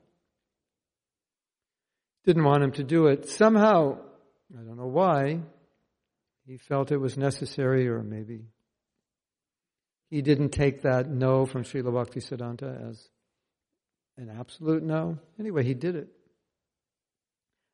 [2.26, 3.30] Didn't want him to do it.
[3.30, 4.00] Somehow,
[4.54, 5.40] I don't know why,
[6.46, 8.46] he felt it was necessary, or maybe
[10.10, 13.10] he didn't take that no from Srila Bhakti Siddhanta as
[14.18, 15.20] an absolute no.
[15.40, 16.08] Anyway, he did it.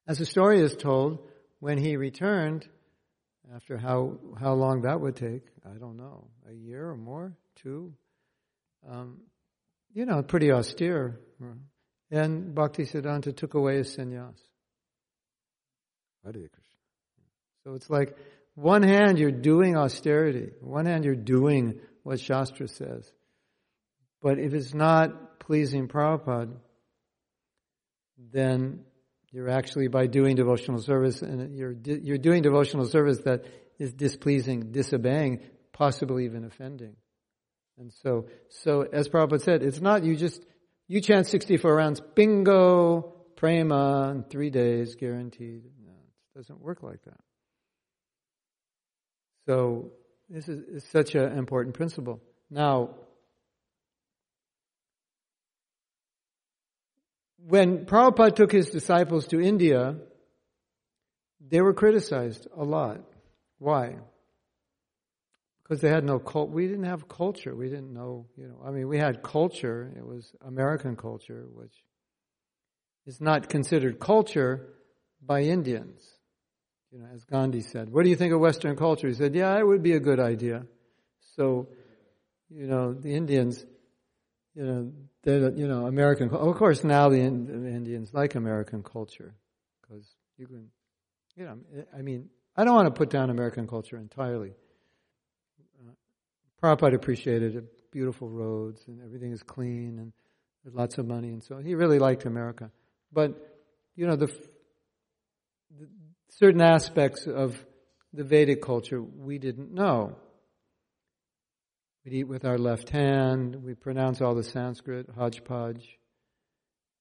[0.08, 1.20] As the story is told,
[1.60, 2.68] when he returned,
[3.56, 7.94] after how, how long that would take, I don't know, a year or more, two,
[8.90, 9.22] um,
[9.94, 11.20] you know, pretty austere.
[12.12, 14.36] And Bhakti Siddhanta took away his sannyas.
[16.24, 16.80] Hare Krishna.
[17.64, 18.18] So it's like,
[18.56, 23.12] one hand you're doing austerity, one hand you're doing what Shastra says.
[24.24, 26.56] But if it's not pleasing Prabhupada,
[28.32, 28.86] then
[29.32, 33.44] you're actually by doing devotional service, and you're you're doing devotional service that
[33.78, 35.42] is displeasing, disobeying,
[35.74, 36.96] possibly even offending.
[37.78, 40.42] And so, so as Prabhupada said, it's not you just
[40.88, 45.64] you chant 64 rounds, bingo, prema, in three days, guaranteed.
[45.86, 47.20] No, it doesn't work like that.
[49.48, 49.92] So
[50.30, 52.22] this is, is such an important principle.
[52.50, 52.92] Now,
[57.48, 59.96] when Prabhupada took his disciples to India,
[61.40, 63.02] they were criticized a lot.
[63.60, 63.98] Why?
[65.64, 66.50] Because they had no cult.
[66.50, 67.56] We didn't have culture.
[67.56, 68.62] We didn't know, you know.
[68.66, 69.92] I mean, we had culture.
[69.96, 71.74] It was American culture, which
[73.06, 74.68] is not considered culture
[75.22, 76.02] by Indians.
[76.92, 79.58] You know, as Gandhi said, "What do you think of Western culture?" He said, "Yeah,
[79.58, 80.68] it would be a good idea."
[81.36, 81.70] So,
[82.50, 83.66] you know, the Indians
[84.56, 84.92] you know,
[85.24, 86.30] that you know, American.
[86.30, 89.36] Of course, now the, Indians like American culture
[89.82, 90.06] because
[90.38, 90.70] you can,
[91.36, 91.58] you know,
[91.98, 94.54] I mean, I don't want to put down American culture entirely.
[95.80, 95.92] Uh,
[96.62, 100.14] Prabhupada appreciated it, beautiful roads and everything is clean and
[100.74, 102.72] lots of money, and so he really liked America.
[103.12, 103.34] But
[103.96, 104.28] you know, the,
[105.80, 105.88] the
[106.30, 107.64] certain aspects of
[108.12, 110.16] the Vedic culture we didn't know.
[112.06, 113.64] We eat with our left hand.
[113.64, 115.98] We pronounce all the Sanskrit, hodgepodge,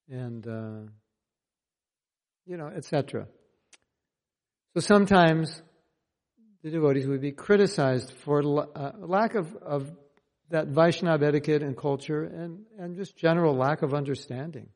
[0.08, 0.90] and uh,
[2.46, 3.26] you know, etc.
[4.74, 5.60] So sometimes
[6.62, 8.42] the devotees would be criticized for
[8.76, 9.90] uh, lack of, of
[10.50, 14.68] that Vaishnava etiquette and culture, and, and just general lack of understanding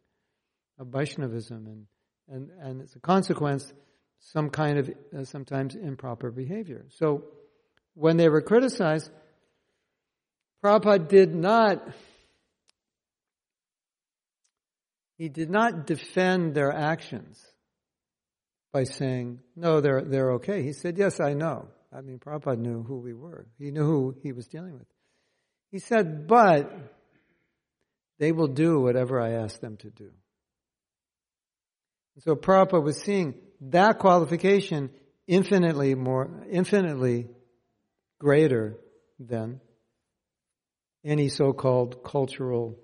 [0.78, 1.86] of Vaishnavism, and
[2.28, 3.72] and and as a consequence,
[4.18, 6.86] some kind of uh, sometimes improper behavior.
[6.88, 7.24] So
[7.94, 9.10] when they were criticized
[10.66, 11.80] Prabhupada did not,
[15.16, 17.40] he did not defend their actions
[18.72, 20.64] by saying, no, they're, they're okay.
[20.64, 21.68] He said, yes, I know.
[21.96, 23.46] I mean, Prabhupada knew who we were.
[23.60, 24.88] He knew who he was dealing with.
[25.70, 26.68] He said, but
[28.18, 30.10] they will do whatever I ask them to do.
[32.16, 34.90] And so Prabhupada was seeing that qualification
[35.28, 37.28] infinitely more, infinitely
[38.18, 38.78] greater
[39.20, 39.60] than
[41.06, 42.76] any so-called cultural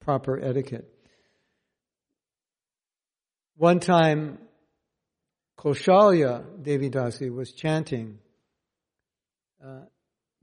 [0.00, 0.88] proper etiquette.
[3.56, 4.38] One time,
[5.58, 8.18] Kaushalya Devidasi was chanting
[9.64, 9.86] uh,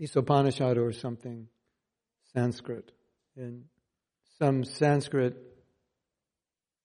[0.01, 1.47] Isopanishad or something
[2.33, 2.91] Sanskrit.
[3.37, 3.65] And
[4.39, 5.35] some Sanskrit,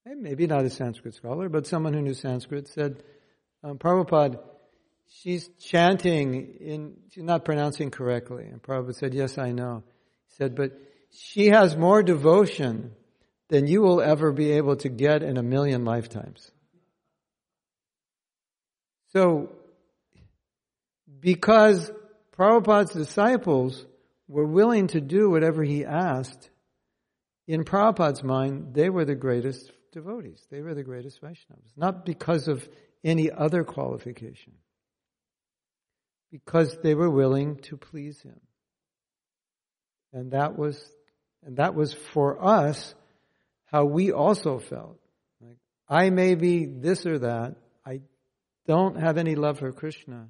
[0.05, 3.03] maybe not a Sanskrit scholar, but someone who knew Sanskrit said,
[3.63, 4.39] um, Prabhupada,
[5.21, 8.45] she's chanting in, she's not pronouncing correctly.
[8.45, 9.83] And Prabhupada said, yes, I know
[10.37, 10.71] said, but
[11.11, 12.91] she has more devotion
[13.49, 16.51] than you will ever be able to get in a million lifetimes.
[19.13, 19.51] So,
[21.19, 21.91] because
[22.37, 23.85] Prabhupada's disciples
[24.27, 26.49] were willing to do whatever he asked.
[27.47, 30.45] In Prabhupada's mind, they were the greatest devotees.
[30.49, 31.71] They were the greatest Vaishnavas.
[31.77, 32.67] Not because of
[33.03, 34.53] any other qualification.
[36.31, 38.41] Because they were willing to please him.
[40.15, 40.81] And that was,
[41.43, 42.95] and that was for us
[43.65, 44.97] how we also felt.
[45.41, 45.57] Like,
[45.89, 47.57] I may be this or that.
[47.85, 47.99] I
[48.65, 50.29] don't have any love for Krishna.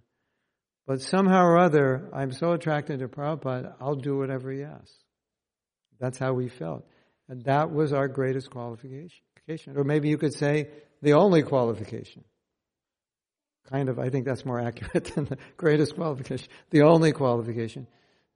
[0.88, 4.91] But somehow or other, I'm so attracted to Prabhupada, I'll do whatever he asks.
[5.99, 6.83] That's how we felt.
[7.29, 9.21] And that was our greatest qualification.
[9.75, 10.69] Or maybe you could say
[11.03, 12.23] the only qualification.
[13.69, 16.47] Kind of, I think that's more accurate than the greatest qualification.
[16.71, 17.86] The only qualification.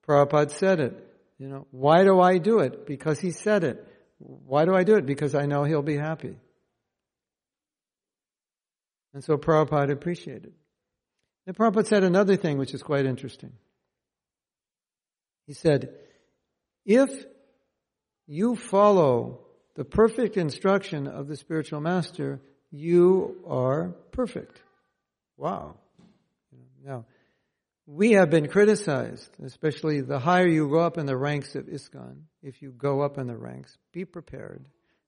[0.07, 1.08] Prabhupada said it.
[1.39, 2.85] You know, why do I do it?
[2.85, 3.87] Because he said it.
[4.19, 5.05] Why do I do it?
[5.05, 6.35] Because I know he'll be happy.
[9.13, 10.53] And so Prabhupada appreciated.
[11.47, 13.53] And Prabhupada said another thing which is quite interesting.
[15.47, 15.95] He said,
[16.85, 17.09] if
[18.27, 19.39] you follow
[19.75, 24.61] the perfect instruction of the spiritual master, you are perfect.
[25.37, 25.77] Wow.
[26.85, 27.05] Now,
[27.91, 32.21] we have been criticized, especially the higher you go up in the ranks of ISKCON,
[32.43, 34.63] if you go up in the ranks, be prepared,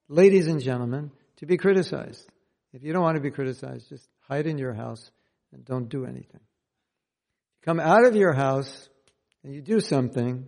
[0.08, 2.28] ladies and gentlemen, to be criticized.
[2.72, 5.12] If you don't want to be criticized, just hide in your house
[5.52, 6.40] and don't do anything.
[7.64, 8.88] Come out of your house
[9.44, 10.44] and you do something,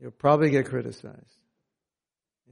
[0.00, 1.38] you'll probably get criticized.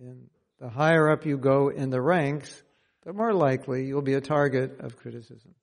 [0.01, 2.62] And the higher up you go in the ranks,
[3.05, 5.57] the more likely you'll be a target of criticism.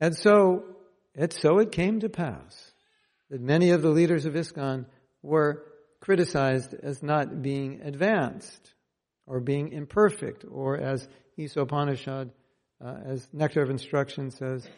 [0.00, 0.62] And so,
[1.14, 2.72] it, so it came to pass
[3.30, 4.86] that many of the leaders of ISKCON
[5.22, 5.64] were
[6.00, 8.74] criticized as not being advanced
[9.26, 11.08] or being imperfect or as
[11.38, 12.30] Isopanishad
[12.84, 14.68] uh, as Nectar of Instruction says,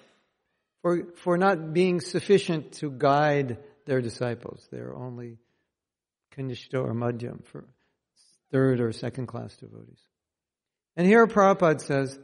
[0.82, 4.66] for, for not being sufficient to guide their disciples.
[4.70, 5.38] They're only
[6.36, 7.64] Kanishta or Madhyam for
[8.52, 10.00] third or second class devotees.
[10.96, 12.18] And here Prabhupada says,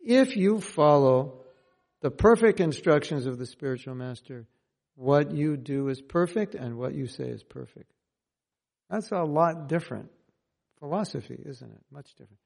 [0.00, 1.43] if you follow
[2.04, 4.46] the perfect instructions of the spiritual master,
[4.94, 7.90] what you do is perfect and what you say is perfect.
[8.90, 10.10] That's a lot different
[10.78, 11.80] philosophy, isn't it?
[11.90, 12.42] Much different.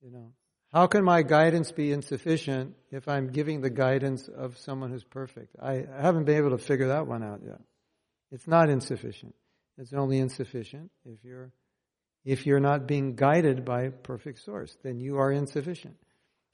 [0.00, 0.32] You know,
[0.72, 5.54] how can my guidance be insufficient if I'm giving the guidance of someone who's perfect?
[5.60, 7.60] I haven't been able to figure that one out yet.
[8.30, 9.34] It's not insufficient.
[9.76, 11.52] It's only insufficient if you're
[12.24, 15.96] if you're not being guided by a perfect source, then you are insufficient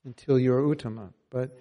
[0.05, 1.13] until you're Uttama.
[1.31, 1.57] But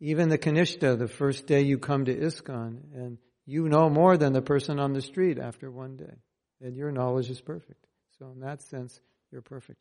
[0.00, 4.32] even the Kanishta, the first day you come to ISKCON, and you know more than
[4.32, 6.16] the person on the street after one day,
[6.60, 7.86] then your knowledge is perfect.
[8.18, 8.98] So in that sense,
[9.30, 9.78] you're perfect.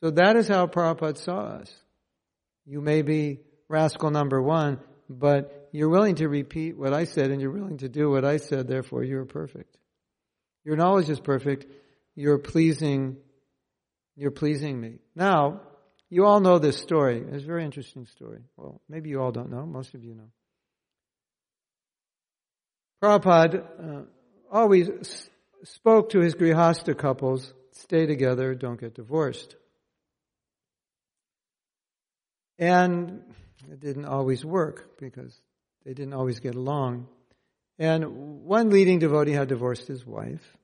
[0.00, 1.72] So that is how Prabhupada saw us.
[2.64, 7.40] You may be rascal number one, but you're willing to repeat what I said and
[7.40, 9.76] you're willing to do what I said, therefore you're perfect.
[10.64, 11.66] Your knowledge is perfect.
[12.14, 13.16] You're pleasing,
[14.16, 14.98] you're pleasing me.
[15.14, 15.60] Now,
[16.10, 17.22] you all know this story.
[17.30, 18.40] It's a very interesting story.
[18.56, 19.64] Well, maybe you all don't know.
[19.64, 20.30] Most of you know.
[23.02, 24.02] Prabhupada uh,
[24.50, 24.90] always
[25.64, 29.56] spoke to his grihasta couples, stay together, don't get divorced.
[32.58, 33.22] And
[33.70, 35.34] it didn't always work because
[35.86, 37.06] they didn't always get along.
[37.78, 40.56] And one leading devotee had divorced his wife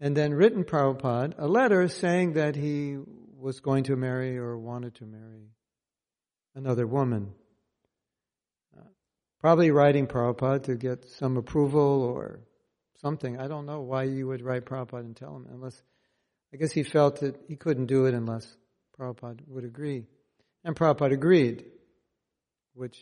[0.00, 2.96] and then written Prabhupada a letter saying that he
[3.46, 5.52] was going to marry or wanted to marry
[6.56, 7.32] another woman.
[8.76, 8.82] Uh,
[9.40, 12.40] probably writing Prabhupada to get some approval or
[13.00, 13.38] something.
[13.38, 15.80] I don't know why you would write Prabhupada and tell him unless,
[16.52, 18.44] I guess he felt that he couldn't do it unless
[18.98, 20.06] Prabhupada would agree.
[20.64, 21.66] And Prabhupada agreed,
[22.74, 22.98] which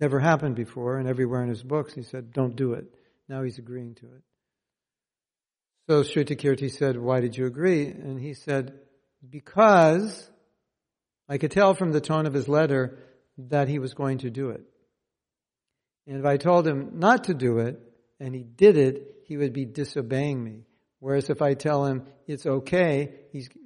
[0.00, 2.86] never happened before, and everywhere in his books he said, don't do it.
[3.28, 4.22] Now he's agreeing to it.
[5.88, 7.86] So Shrutakirti said, why did you agree?
[7.86, 8.80] And he said,
[9.30, 10.30] because
[11.28, 12.98] I could tell from the tone of his letter
[13.38, 14.62] that he was going to do it.
[16.06, 17.80] And if I told him not to do it,
[18.20, 20.64] and he did it, he would be disobeying me.
[21.00, 23.12] Whereas if I tell him it's okay,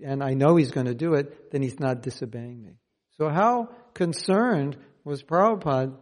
[0.05, 2.79] and I know he's going to do it, then he's not disobeying me.
[3.17, 5.97] So how concerned was Prabhupada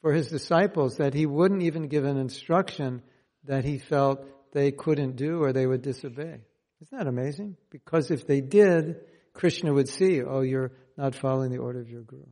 [0.00, 3.02] for his disciples that he wouldn't even give an instruction
[3.44, 6.40] that he felt they couldn't do or they would disobey?
[6.82, 7.56] Isn't that amazing?
[7.70, 8.96] Because if they did,
[9.34, 12.22] Krishna would see, oh, you're not following the order of your guru.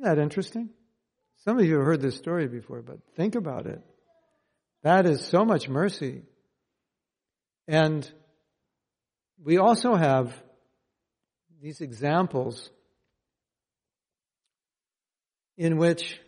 [0.00, 0.70] Isn't that interesting?
[1.44, 3.80] Some of you have heard this story before, but think about it.
[4.82, 6.22] That is so much mercy.
[7.66, 8.10] And
[9.42, 10.32] we also have
[11.60, 12.70] these examples
[15.56, 16.20] in which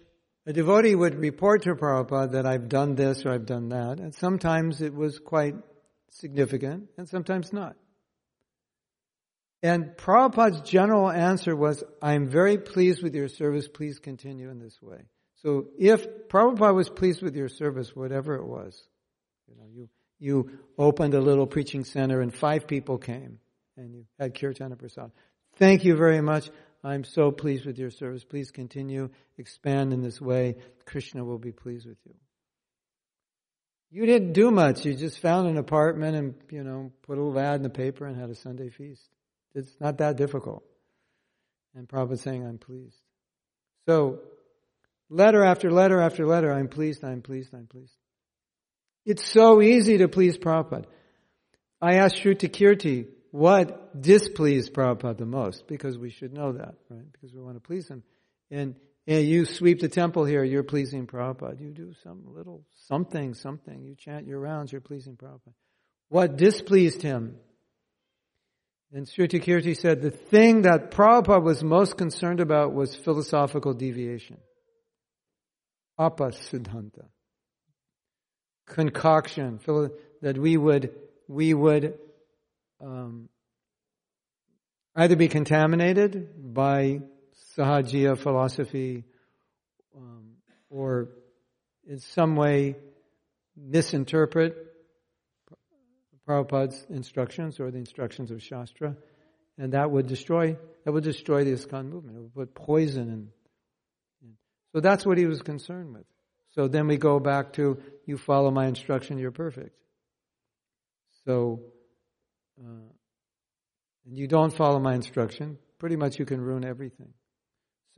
[0.46, 4.14] a devotee would report to Prabhupada that I've done this or I've done that, and
[4.14, 5.54] sometimes it was quite
[6.10, 7.76] significant, and sometimes not.
[9.62, 14.80] And Prabhupada's general answer was, I'm very pleased with your service, please continue in this
[14.80, 15.02] way.
[15.42, 18.82] So if Prabhupada was pleased with your service, whatever it was,
[19.48, 19.88] you know, you,
[20.18, 23.38] you opened a little preaching center and five people came
[23.76, 25.10] and you had Kirtana Prasad.
[25.56, 26.50] Thank you very much.
[26.82, 28.24] I'm so pleased with your service.
[28.24, 30.56] Please continue, expand in this way.
[30.86, 32.14] Krishna will be pleased with you.
[33.90, 34.84] You didn't do much.
[34.84, 38.06] You just found an apartment and, you know, put a little ad in the paper
[38.06, 39.02] and had a Sunday feast.
[39.54, 40.62] It's not that difficult.
[41.74, 42.96] And Prabhupada saying, I'm pleased.
[43.86, 44.20] So,
[45.08, 47.92] letter after letter after letter, I'm pleased, I'm pleased, I'm pleased.
[49.04, 50.84] It's so easy to please Prabhupada.
[51.82, 55.66] I asked Shrutakirti, what displeased Prabhupada the most?
[55.66, 57.12] Because we should know that, right?
[57.12, 58.04] Because we want to please him.
[58.50, 58.76] And,
[59.06, 61.60] and you sweep the temple here, you're pleasing Prabhupada.
[61.60, 63.82] You do some little something, something.
[63.82, 65.54] You chant your rounds, you're pleasing Prabhupada.
[66.08, 67.36] What displeased him?
[68.92, 74.38] And Shrutakirti said the thing that Prabhupada was most concerned about was philosophical deviation.
[75.98, 77.06] Apasiddhanta.
[78.66, 79.60] Concoction.
[80.22, 80.94] That we would,
[81.28, 81.98] we would
[82.80, 83.28] um,
[84.96, 87.00] either be contaminated by
[87.60, 89.04] Sahajiya philosophy
[89.94, 90.36] um,
[90.70, 91.08] or
[91.86, 92.76] in some way
[93.54, 94.56] misinterpret
[96.26, 98.96] Prabhupada's instructions or the instructions of Shastra,
[99.58, 102.16] and that would destroy that would destroy the ISKCON movement.
[102.16, 103.10] It would put poison
[104.22, 104.36] in.
[104.72, 106.04] So that's what he was concerned with.
[106.54, 109.76] So then we go back to you follow my instruction, you're perfect.
[111.26, 111.60] So
[112.58, 112.88] uh,
[114.06, 117.12] and you don't follow my instruction, pretty much you can ruin everything.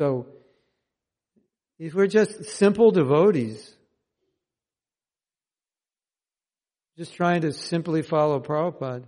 [0.02, 0.26] So,
[1.78, 3.72] if we're just simple devotees,
[6.98, 9.04] just trying to simply follow Prabhupada,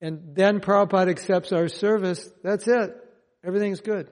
[0.00, 2.90] and then Prabhupada accepts our service, that's it.
[3.44, 4.10] Everything's good.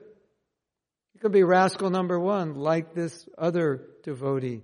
[1.15, 4.61] You could be rascal number one, like this other devotee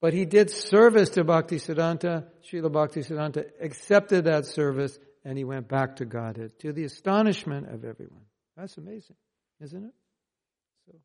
[0.00, 2.24] but he did service to Bhakti Siddhanta.
[2.50, 7.68] Srila Bhakti Siddhanta accepted that service and he went back to Godhead to the astonishment
[7.68, 8.24] of everyone.
[8.56, 9.16] That's amazing,
[9.60, 9.94] isn't it?
[10.86, 10.98] So,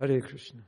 [0.00, 0.62] Hare Krishna.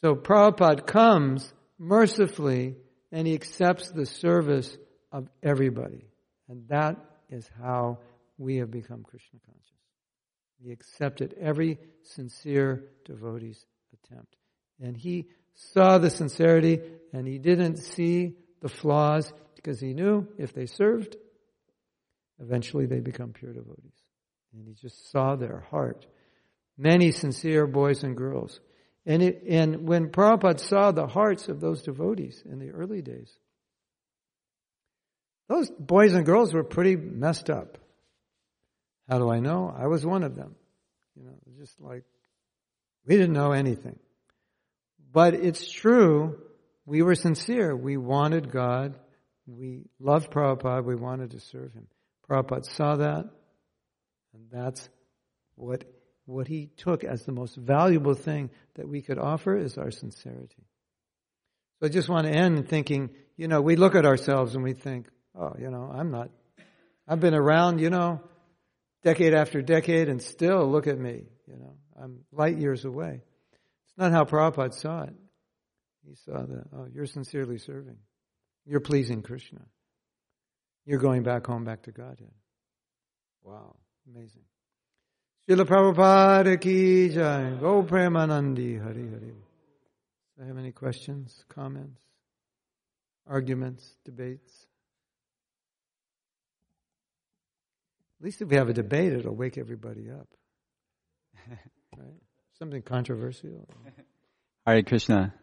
[0.00, 2.76] So Prabhupada comes mercifully
[3.10, 4.76] and he accepts the service
[5.10, 6.06] of everybody.
[6.48, 6.96] And that
[7.30, 7.98] is how
[8.36, 9.64] we have become Krishna conscious.
[10.62, 14.36] He accepted every sincere devotee's attempt.
[14.80, 16.80] And he saw the sincerity
[17.12, 21.16] and he didn't see the flaws because he knew if they served,
[22.40, 23.92] eventually they become pure devotees.
[24.52, 26.06] And he just saw their heart.
[26.76, 28.60] Many sincere boys and girls.
[29.04, 33.36] And, it, and when Prabhupada saw the hearts of those devotees in the early days,
[35.48, 37.78] those boys and girls were pretty messed up.
[39.08, 39.74] How do I know?
[39.74, 40.54] I was one of them.
[41.16, 42.04] You know, just like,
[43.06, 43.98] we didn't know anything.
[45.10, 46.38] But it's true,
[46.84, 47.74] we were sincere.
[47.74, 48.98] We wanted God.
[49.46, 50.84] We loved Prabhupada.
[50.84, 51.86] We wanted to serve him.
[52.28, 53.30] Prabhupada saw that,
[54.34, 54.88] and that's
[55.56, 55.84] what,
[56.26, 60.66] what he took as the most valuable thing that we could offer is our sincerity.
[61.80, 64.72] So I just want to end thinking, you know, we look at ourselves and we
[64.72, 66.30] think, oh, you know, I'm not,
[67.06, 68.20] I've been around, you know,
[69.02, 73.22] decade after decade and still look at me, you know, I'm light years away
[73.86, 75.14] It's not how Prabhupada saw it.
[76.06, 77.98] He saw that, oh, you're sincerely serving.
[78.64, 79.60] You're pleasing Krishna.
[80.84, 82.32] You're going back home, back to Godhead.
[83.42, 83.76] Wow,
[84.14, 84.42] amazing.
[85.48, 87.56] Srila Prabhupada ki jai.
[87.60, 89.34] Gaura Premanande Hari Hari.
[90.36, 92.00] Do I have any questions, comments,
[93.26, 94.66] arguments, debates?
[98.20, 100.28] At least if we have a debate, it'll wake everybody up.
[101.96, 102.06] right?
[102.58, 103.68] Something controversial.
[104.66, 105.34] Hare Krishna.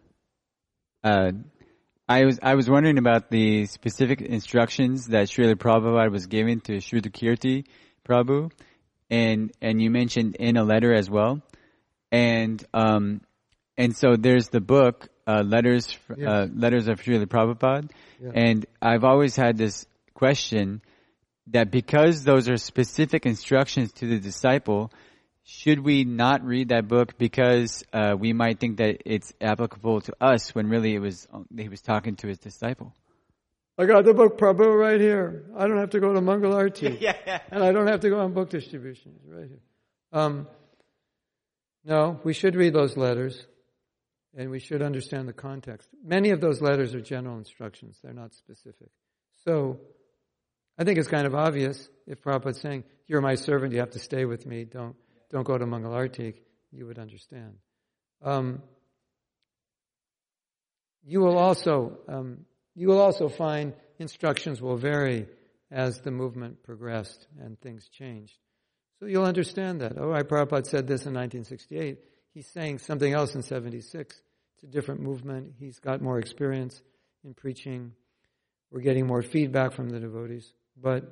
[1.03, 1.31] Uh,
[2.07, 6.73] I was I was wondering about the specific instructions that Srila Prabhupada was giving to
[6.77, 7.65] Shrutakirti
[8.05, 8.51] Prabhu,
[9.09, 11.41] and and you mentioned in a letter as well,
[12.11, 13.21] and um,
[13.77, 16.27] and so there's the book uh, letters yes.
[16.27, 17.89] uh, letters of Srila Prabhupada,
[18.21, 18.31] yeah.
[18.33, 20.81] and I've always had this question
[21.47, 24.91] that because those are specific instructions to the disciple,
[25.43, 30.15] should we not read that book because uh, we might think that it's applicable to
[30.19, 32.93] us when really it was he was talking to his disciple?
[33.77, 35.45] I got the book Prabhu right here.
[35.57, 36.97] I don't have to go to Mangalarti.
[37.01, 37.41] yeah.
[37.51, 39.13] And I don't have to go on book distribution.
[39.21, 39.61] It's right here.
[40.13, 40.47] Um,
[41.83, 43.45] No, we should read those letters
[44.35, 45.89] and we should understand the context.
[46.03, 48.89] Many of those letters are general instructions, they're not specific.
[49.43, 49.79] So,
[50.77, 53.99] I think it's kind of obvious if Prabhupada's saying, You're my servant, you have to
[53.99, 54.95] stay with me, don't,
[55.31, 56.35] don't go to Mangalartik,
[56.71, 57.55] you would understand.
[58.23, 58.61] Um,
[61.05, 62.45] you will also um,
[62.75, 65.27] you will also find instructions will vary
[65.71, 68.37] as the movement progressed and things changed.
[68.99, 69.93] So you'll understand that.
[69.97, 71.97] Oh, I Prabhupada said this in 1968.
[72.33, 74.21] He's saying something else in 76.
[74.55, 75.53] It's a different movement.
[75.59, 76.81] He's got more experience
[77.23, 77.93] in preaching.
[78.71, 80.51] We're getting more feedback from the devotees.
[80.81, 81.03] But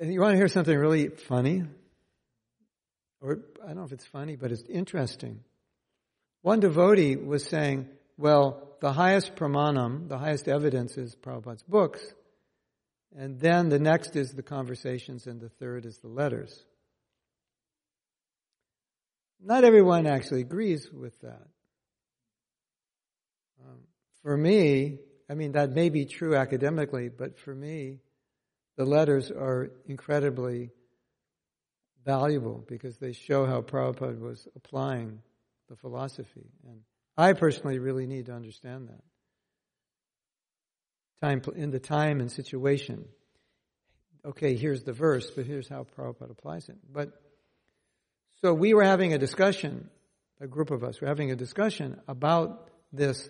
[0.00, 1.64] you want to hear something really funny?
[3.20, 5.40] Or I don't know if it's funny, but it's interesting.
[6.42, 7.88] One devotee was saying,
[8.22, 12.00] well, the highest pramanam, the highest evidence is Prabhupada's books,
[13.16, 16.56] and then the next is the conversations, and the third is the letters.
[19.44, 21.48] Not everyone actually agrees with that.
[23.60, 23.80] Um,
[24.22, 27.98] for me, I mean, that may be true academically, but for me,
[28.76, 30.70] the letters are incredibly
[32.04, 35.18] valuable because they show how Prabhupada was applying
[35.68, 36.52] the philosophy.
[36.68, 36.82] And
[37.16, 39.02] I personally really need to understand that.
[41.20, 43.04] Time in the time and situation.
[44.24, 46.76] Okay, here's the verse, but here's how Prabhupada applies it.
[46.90, 47.10] But
[48.40, 49.88] so we were having a discussion,
[50.40, 53.28] a group of us were having a discussion about this.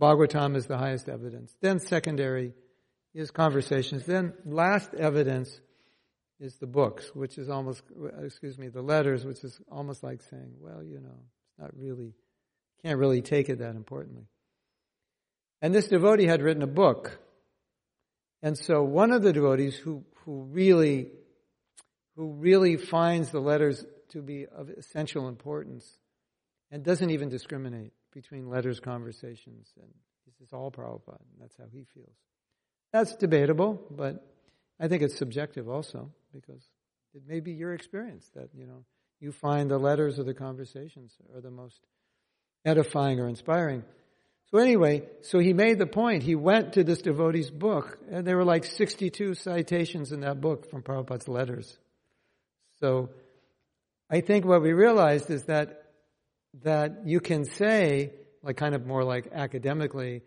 [0.00, 1.54] Bhagavatam is the highest evidence.
[1.60, 2.54] Then secondary
[3.14, 4.06] is conversations.
[4.06, 5.60] Then last evidence
[6.40, 7.82] is the books, which is almost,
[8.22, 12.14] excuse me, the letters, which is almost like saying, well, you know, it's not really
[12.82, 14.28] can't really take it that importantly.
[15.60, 17.18] And this devotee had written a book.
[18.42, 21.08] And so one of the devotees who, who really,
[22.16, 25.98] who really finds the letters to be of essential importance
[26.70, 29.88] and doesn't even discriminate between letters, conversations, and
[30.26, 32.14] this is all Prabhupada, and that's how he feels.
[32.92, 34.24] That's debatable, but
[34.80, 36.62] I think it's subjective also, because
[37.14, 38.84] it may be your experience that, you know,
[39.20, 41.80] you find the letters or the conversations are the most
[42.64, 43.84] edifying or inspiring.
[44.50, 46.22] So anyway, so he made the point.
[46.22, 50.70] He went to this devotee's book, and there were like 62 citations in that book
[50.70, 51.76] from Prabhupada's letters.
[52.80, 53.10] So
[54.10, 55.82] I think what we realized is that
[56.62, 60.22] that you can say, like kind of more like academically,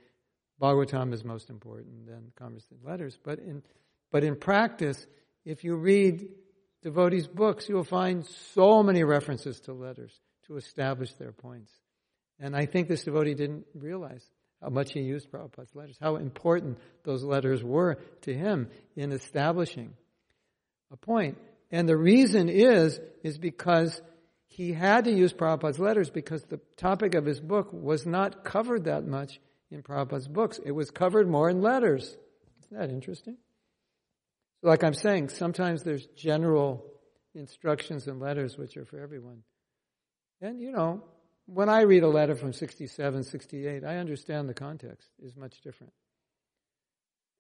[0.62, 3.18] Bhagavatam is most important than conversation letters.
[3.24, 3.64] But in
[4.12, 5.04] but in practice,
[5.46, 6.28] if you read
[6.84, 10.14] devotees' books, you'll find so many references to letters
[10.46, 11.72] to establish their points.
[12.42, 14.28] And I think this devotee didn't realize
[14.62, 19.94] how much he used Prabhupada's letters, how important those letters were to him in establishing
[20.92, 21.38] a point.
[21.72, 24.02] And the reason is, is because
[24.48, 28.86] he had to use Prabhupada's letters because the topic of his book was not covered
[28.86, 29.40] that much
[29.70, 30.60] in Prabhupada's books.
[30.64, 32.18] It was covered more in letters.
[32.66, 33.38] Isn't that interesting?
[34.64, 36.86] Like I'm saying, sometimes there's general
[37.34, 39.44] instructions in letters which are for everyone.
[40.42, 41.04] And you know,
[41.46, 45.94] when I read a letter from 67, 68, I understand the context is much different.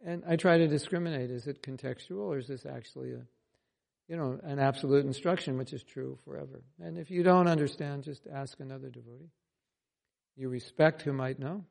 [0.03, 1.29] And I try to discriminate.
[1.29, 3.21] Is it contextual or is this actually a,
[4.07, 6.63] you know, an absolute instruction which is true forever?
[6.81, 9.29] And if you don't understand, just ask another devotee.
[10.35, 11.65] You respect who might know.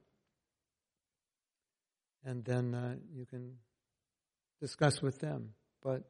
[2.24, 3.54] And then uh, you can
[4.60, 5.54] discuss with them.
[5.82, 6.04] But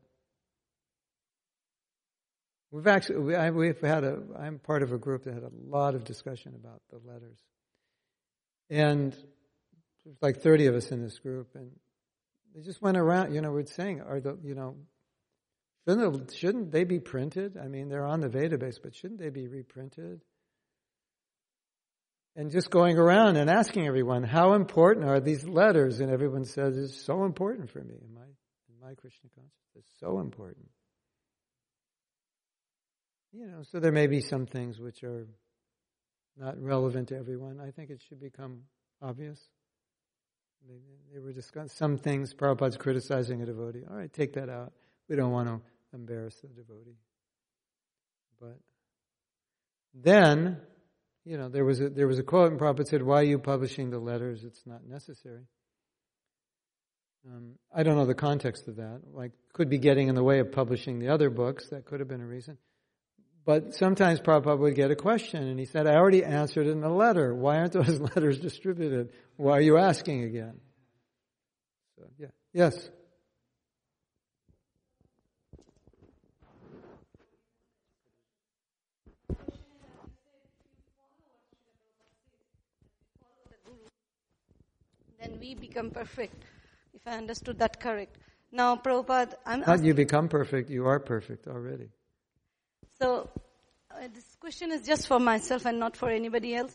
[2.70, 5.50] We've actually, we, I, we've had a, I'm part of a group that had a
[5.66, 7.38] lot of discussion about the letters.
[8.68, 9.12] And
[10.04, 11.72] there's like 30 of us in this group, and
[12.54, 14.76] they just went around, you know, we're saying, are the, you know,
[15.86, 17.56] shouldn't, shouldn't they be printed?
[17.56, 20.20] I mean, they're on the database, but shouldn't they be reprinted?
[22.36, 25.98] And just going around and asking everyone, how important are these letters?
[25.98, 29.74] And everyone says, it's so important for me in my, in my Krishna consciousness.
[29.74, 30.68] It's so important.
[33.32, 35.26] You know, so there may be some things which are
[36.36, 37.60] not relevant to everyone.
[37.60, 38.62] I think it should become
[39.00, 39.38] obvious.
[40.68, 40.74] They,
[41.12, 42.34] they were discussing some things.
[42.34, 43.84] Prabhupada's criticizing a devotee.
[43.88, 44.72] All right, take that out.
[45.08, 45.60] We don't want to
[45.94, 46.98] embarrass the devotee.
[48.40, 48.58] But
[49.94, 50.58] then,
[51.24, 53.38] you know, there was a, there was a quote, and Prabhupada said, "Why are you
[53.38, 54.44] publishing the letters?
[54.44, 55.46] It's not necessary."
[57.26, 59.00] Um, I don't know the context of that.
[59.12, 61.68] Like, could be getting in the way of publishing the other books.
[61.68, 62.56] That could have been a reason.
[63.44, 66.84] But sometimes Prabhupada would get a question, and he said, I already answered it in
[66.84, 67.34] a letter.
[67.34, 69.10] Why aren't those letters distributed?
[69.36, 70.60] Why are you asking again?
[71.98, 72.26] So, yeah.
[72.52, 72.90] Yes?
[85.20, 86.44] Then we become perfect,
[86.94, 88.16] if I understood that correct.
[88.52, 89.60] Now, Prabhupada, I'm.
[89.60, 91.88] Not asking, you become perfect, you are perfect already
[93.00, 93.30] so
[93.90, 96.74] uh, this question is just for myself and not for anybody else.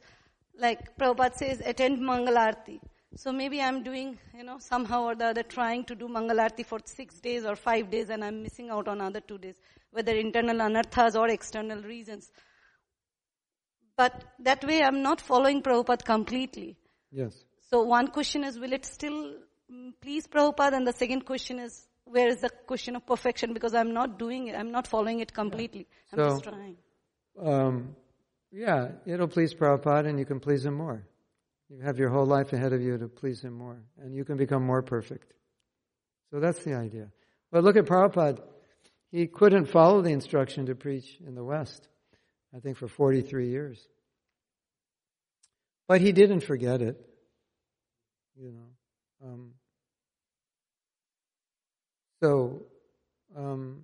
[0.57, 2.79] Like Prabhupada says, attend Mangalarti.
[3.17, 6.79] So maybe I'm doing, you know, somehow or the other trying to do Mangalarti for
[6.85, 9.55] six days or five days and I'm missing out on other two days,
[9.91, 12.29] whether internal anarthas or external reasons.
[13.95, 16.77] But that way I'm not following Prabhupada completely.
[17.11, 17.33] Yes.
[17.69, 19.35] So one question is, will it still
[20.01, 20.73] please Prabhupada?
[20.73, 23.53] And the second question is, where is the question of perfection?
[23.53, 24.55] Because I'm not doing it.
[24.55, 25.87] I'm not following it completely.
[26.11, 26.77] I'm So- just trying.
[27.37, 27.95] Um,
[28.51, 31.05] yeah, it'll please Prabhupada and you can please him more.
[31.69, 34.37] You have your whole life ahead of you to please him more, and you can
[34.37, 35.33] become more perfect.
[36.31, 37.11] So that's the idea.
[37.51, 38.41] But look at Prabhupada.
[39.11, 41.87] He couldn't follow the instruction to preach in the West,
[42.55, 43.87] I think for 43 years.
[45.87, 46.97] But he didn't forget it.
[48.37, 49.27] You know.
[49.27, 49.53] Um,
[52.25, 52.63] so,
[53.37, 53.83] um,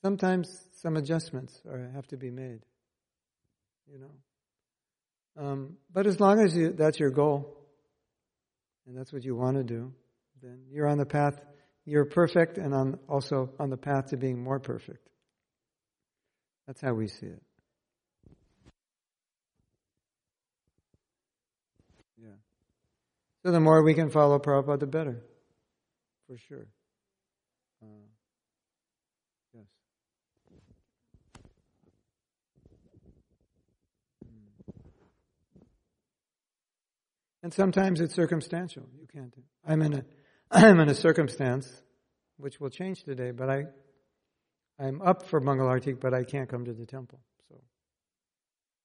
[0.00, 0.48] sometimes
[0.80, 2.60] some adjustments are, have to be made.
[3.90, 5.44] You know.
[5.44, 7.58] Um, but as long as you, that's your goal,
[8.86, 9.92] and that's what you want to do,
[10.40, 11.34] then you're on the path.
[11.84, 15.08] You're perfect, and on also on the path to being more perfect.
[16.68, 17.42] That's how we see it.
[22.22, 22.36] Yeah.
[23.44, 25.24] So the more we can follow Prabhupada, the better,
[26.28, 26.68] for sure.
[37.42, 38.84] And sometimes it's circumstantial.
[38.98, 39.34] You can't.
[39.66, 40.04] I'm in a,
[40.50, 41.68] I'm in a circumstance
[42.36, 43.64] which will change today, but I,
[44.78, 47.20] I'm up for Mangalartik, but I can't come to the temple.
[47.48, 47.60] So,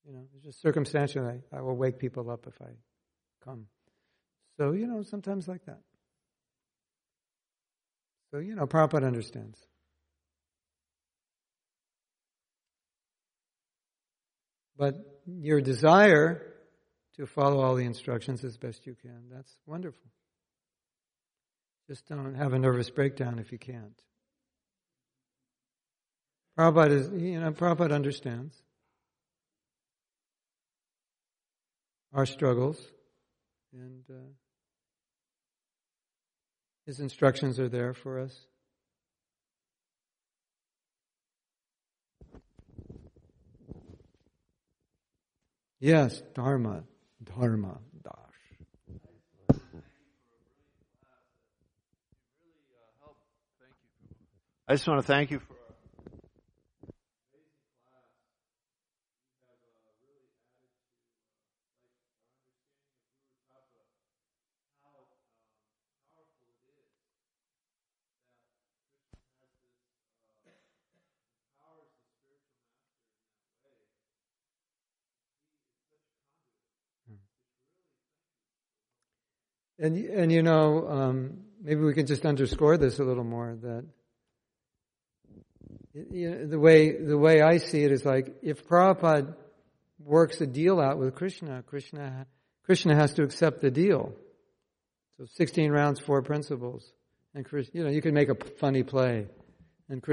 [0.05, 1.25] you know, it's just circumstantial.
[1.25, 2.71] I, I will wake people up if I
[3.43, 3.67] come.
[4.57, 5.79] So, you know, sometimes like that.
[8.31, 9.59] So, you know, Prabhupada understands.
[14.77, 14.95] But
[15.25, 16.46] your desire
[17.17, 20.11] to follow all the instructions as best you can, that's wonderful.
[21.89, 24.01] Just don't have a nervous breakdown if you can't.
[26.57, 28.53] Prabhupada is, you know, Prabhupada understands
[32.13, 32.79] our struggles,
[33.71, 34.29] and uh,
[36.85, 38.35] his instructions are there for us.
[45.79, 46.83] Yes, Dharma,
[47.35, 49.57] Dharma, Dash.
[54.67, 55.56] I just want to thank you for.
[79.79, 83.57] And and you know, um, maybe we can just underscore this a little more.
[83.61, 83.85] That
[85.93, 89.35] you know, the way the way I see it is like if Prabhupada
[89.99, 92.25] works a deal out with Krishna, Krishna
[92.63, 94.13] Krishna has to accept the deal.
[95.17, 96.91] So sixteen rounds, four principles,
[97.35, 99.27] and Krishna, you know you can make a funny play,
[99.89, 100.03] and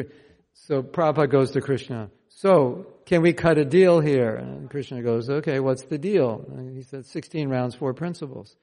[0.52, 2.10] so Prabhupada goes to Krishna.
[2.28, 4.34] So can we cut a deal here?
[4.34, 6.44] And Krishna goes, okay, what's the deal?
[6.48, 8.56] And he said, sixteen rounds, four principles.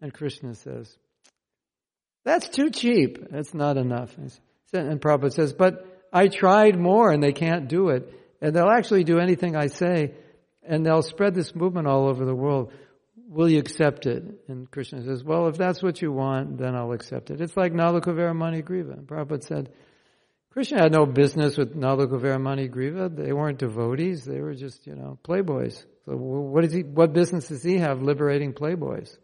[0.00, 0.96] And Krishna says,
[2.24, 3.30] that's too cheap.
[3.30, 4.16] That's not enough.
[4.72, 8.12] And Prabhupada says, but I tried more and they can't do it.
[8.40, 10.12] And they'll actually do anything I say
[10.62, 12.72] and they'll spread this movement all over the world.
[13.28, 14.22] Will you accept it?
[14.48, 17.40] And Krishna says, well, if that's what you want, then I'll accept it.
[17.40, 18.92] It's like Nalakuvara Mani Griva.
[18.92, 19.70] And Prabhupada said,
[20.50, 23.14] Krishna had no business with Nalakuvara Mani Griva.
[23.14, 24.24] They weren't devotees.
[24.24, 25.84] They were just, you know, playboys.
[26.04, 29.16] So what is he, what business does he have liberating playboys?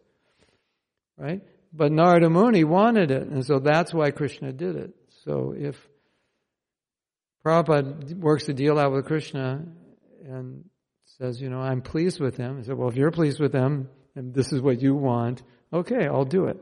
[1.17, 1.41] Right?
[1.73, 4.93] But Narada Muni wanted it, and so that's why Krishna did it.
[5.25, 5.75] So if
[7.45, 9.65] Prabhupada works the deal out with Krishna
[10.25, 10.65] and
[11.17, 13.89] says, you know, I'm pleased with him, he said, well, if you're pleased with him
[14.15, 16.57] and this is what you want, okay, I'll do it.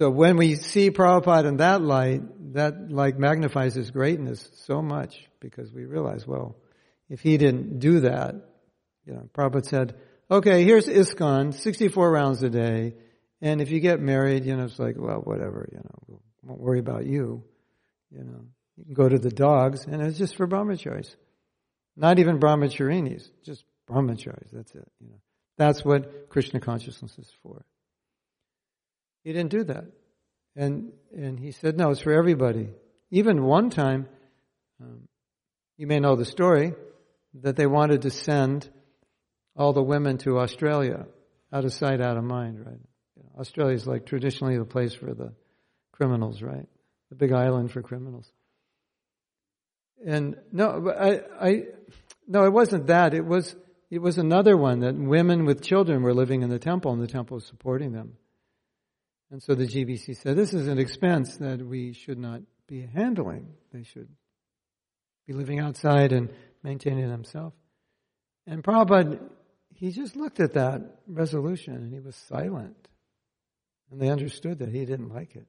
[0.00, 2.22] So when we see Prabhupada in that light,
[2.54, 6.56] that like magnifies his greatness so much because we realize, well,
[7.08, 8.34] if he didn't do that,
[9.04, 9.94] you know, Prabhupada said,
[10.30, 12.94] okay, here's ISKCON, 64 rounds a day,
[13.40, 16.60] and if you get married, you know, it's like, well, whatever, you know, we won't
[16.60, 17.44] worry about you,
[18.10, 18.44] you know.
[18.76, 21.14] You can go to the dogs, and it's just for brahmacharis.
[21.96, 25.20] Not even brahmacharinis, just brahmacharis, that's it, you know.
[25.56, 27.64] That's what Krishna consciousness is for.
[29.24, 29.84] He didn't do that.
[30.54, 32.68] And, and he said, no, it's for everybody.
[33.10, 34.08] Even one time,
[34.80, 35.08] um,
[35.76, 36.74] you may know the story,
[37.42, 38.68] that they wanted to send
[39.58, 41.06] all the women to Australia,
[41.52, 42.80] out of sight, out of mind, right?
[43.38, 45.32] Australia is like traditionally the place for the
[45.92, 46.66] criminals, right?
[47.10, 48.30] The big island for criminals.
[50.06, 51.62] And no, I, I,
[52.26, 53.14] no, it wasn't that.
[53.14, 53.54] It was,
[53.90, 57.08] it was another one that women with children were living in the temple and the
[57.08, 58.12] temple was supporting them.
[59.30, 63.48] And so the GBC said, this is an expense that we should not be handling.
[63.72, 64.08] They should
[65.26, 66.30] be living outside and
[66.62, 67.56] maintaining themselves.
[68.46, 69.20] And Prabhupada,
[69.78, 72.88] he just looked at that resolution and he was silent.
[73.90, 75.46] And they understood that he didn't like it.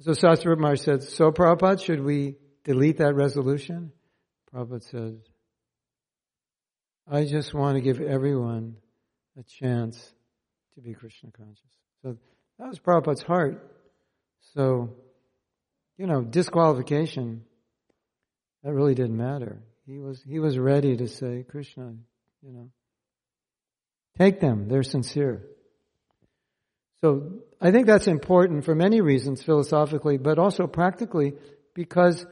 [0.00, 3.92] So Satsvarup said, so Prabhupada, should we delete that resolution?
[4.52, 5.20] Prabhupada said,
[7.10, 8.76] I just want to give everyone
[9.38, 9.98] a chance
[10.74, 11.64] to be Krishna conscious.
[12.02, 12.18] So
[12.58, 13.74] that was Prabhupada's heart.
[14.54, 14.90] So,
[15.96, 17.44] you know, disqualification,
[18.62, 19.62] that really didn't matter.
[19.86, 21.94] He was, he was ready to say, Krishna,
[22.42, 22.70] you know,
[24.18, 25.44] take them, they're sincere.
[27.00, 31.34] So I think that's important for many reasons, philosophically, but also practically,
[31.74, 32.26] because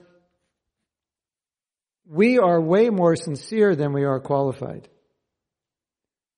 [2.08, 4.88] we are way more sincere than we are qualified.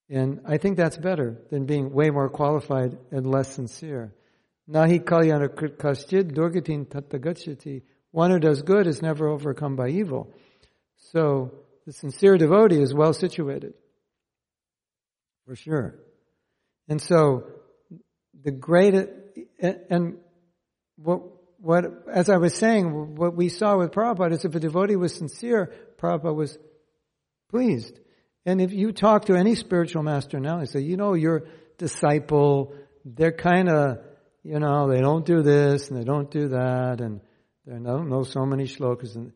[0.09, 4.13] And I think that's better than being way more qualified and less sincere.
[4.69, 7.83] Nahi kalyana krit kaschid durgatin tattagachati.
[8.11, 10.33] One who does good is never overcome by evil.
[11.11, 11.51] So
[11.85, 13.73] the sincere devotee is well situated.
[15.49, 15.95] For sure.
[16.87, 17.47] And so
[18.39, 18.93] the great,
[19.59, 20.17] and
[20.95, 21.21] what,
[21.57, 25.15] what, as I was saying, what we saw with Prabhupada is if a devotee was
[25.15, 26.55] sincere, Prabhupada was
[27.49, 27.99] pleased.
[28.45, 31.47] And if you talk to any spiritual master now, they say, you know, your
[31.79, 33.97] disciple, they're kind of,
[34.43, 37.21] you know, they don't do this and they don't do that and
[37.65, 39.15] they don't know so many shlokas.
[39.15, 39.33] And,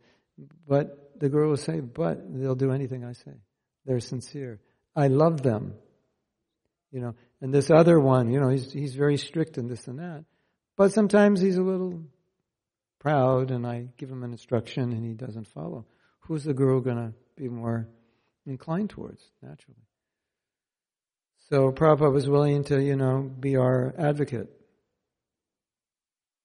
[0.67, 3.33] but the guru will say, but they'll do anything I say.
[3.87, 4.59] They're sincere.
[4.95, 5.73] I love them.
[6.93, 9.97] You know, and this other one, you know, he's, he's very strict in this and
[9.97, 10.25] that.
[10.77, 12.03] But sometimes he's a little
[12.99, 15.87] proud and I give him an instruction and he doesn't follow.
[16.19, 17.89] Who's the guru going to be more
[18.45, 19.81] inclined towards, naturally?
[21.49, 24.49] So Prabhupada was willing to, you know, be our advocate.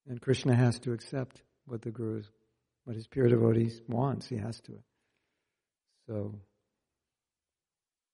[0.08, 2.26] And Krishna has to accept what the gurus,
[2.84, 4.26] what his pure devotees wants.
[4.26, 4.72] He has to.
[6.06, 6.40] So,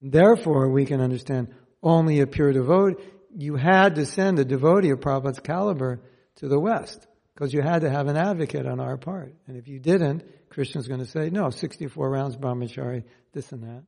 [0.03, 1.55] therefore, we can understand
[1.85, 3.01] only a pure devotee
[3.37, 6.01] you had to send a devotee of Prabhupada's caliber
[6.37, 9.35] to the West because you had to have an advocate on our part.
[9.47, 13.82] And if you didn't, Krishna's going to say, no, 64 rounds brahmachari, this and that.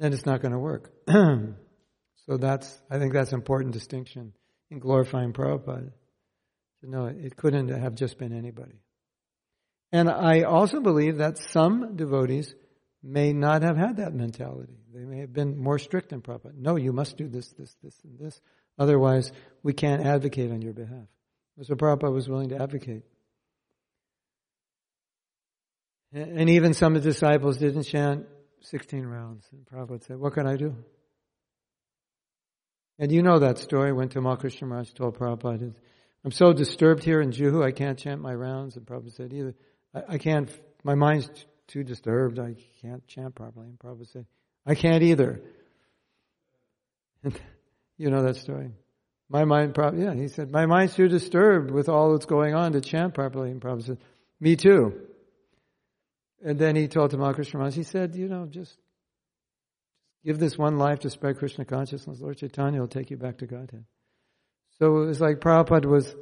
[0.00, 0.92] Then it's not going to work.
[1.08, 4.32] so that's, I think that's an important distinction
[4.70, 5.92] in glorifying Prabhupada.
[6.82, 8.80] No, it couldn't have just been anybody.
[9.92, 12.52] And I also believe that some devotees
[13.04, 14.78] may not have had that mentality.
[14.92, 16.56] They may have been more strict than Prabhupada.
[16.56, 18.40] No, you must do this, this, this, and this.
[18.78, 19.30] Otherwise,
[19.62, 21.06] we can't advocate on your behalf.
[21.62, 23.02] So Prabhupada was willing to advocate.
[26.12, 28.26] And even some of the disciples didn't chant
[28.62, 29.44] 16 rounds.
[29.52, 30.74] And Prabhupada said, what can I do?
[32.98, 33.92] And you know that story.
[33.92, 35.74] Went to Tamal Krishna Maharaj, told Prabhupada,
[36.24, 38.76] I'm so disturbed here in Juhu, I can't chant my rounds.
[38.76, 39.54] And Prabhupada said, either,
[39.94, 40.48] I, I can't,
[40.82, 41.28] my mind's
[41.68, 42.38] too disturbed.
[42.38, 43.68] I can't chant properly.
[43.68, 44.26] And Prabhupada said,
[44.66, 45.40] I can't either.
[47.96, 48.70] you know that story.
[49.28, 52.80] My mind, yeah, he said, my mind's too disturbed with all that's going on to
[52.80, 53.50] chant properly.
[53.50, 53.98] And Prabhupada said,
[54.40, 55.00] me too.
[56.44, 58.76] And then he told Tamal Maharaj, he said, you know, just
[60.24, 62.20] give this one life to spread Krishna consciousness.
[62.20, 63.84] Lord Chaitanya will take you back to Godhead.
[64.78, 66.14] So it was like Prabhupada was,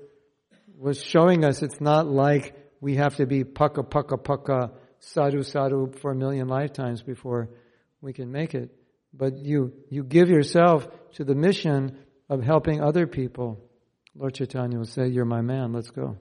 [0.77, 4.71] was showing us it's not like we have to be pucka, pucka, pucka
[5.03, 7.49] sadhu sadhu for a million lifetimes before
[8.01, 8.71] we can make it.
[9.13, 11.99] But you, you give yourself to the mission
[12.29, 13.61] of helping other people.
[14.15, 16.17] Lord Chaitanya will say, You're my man, let's go.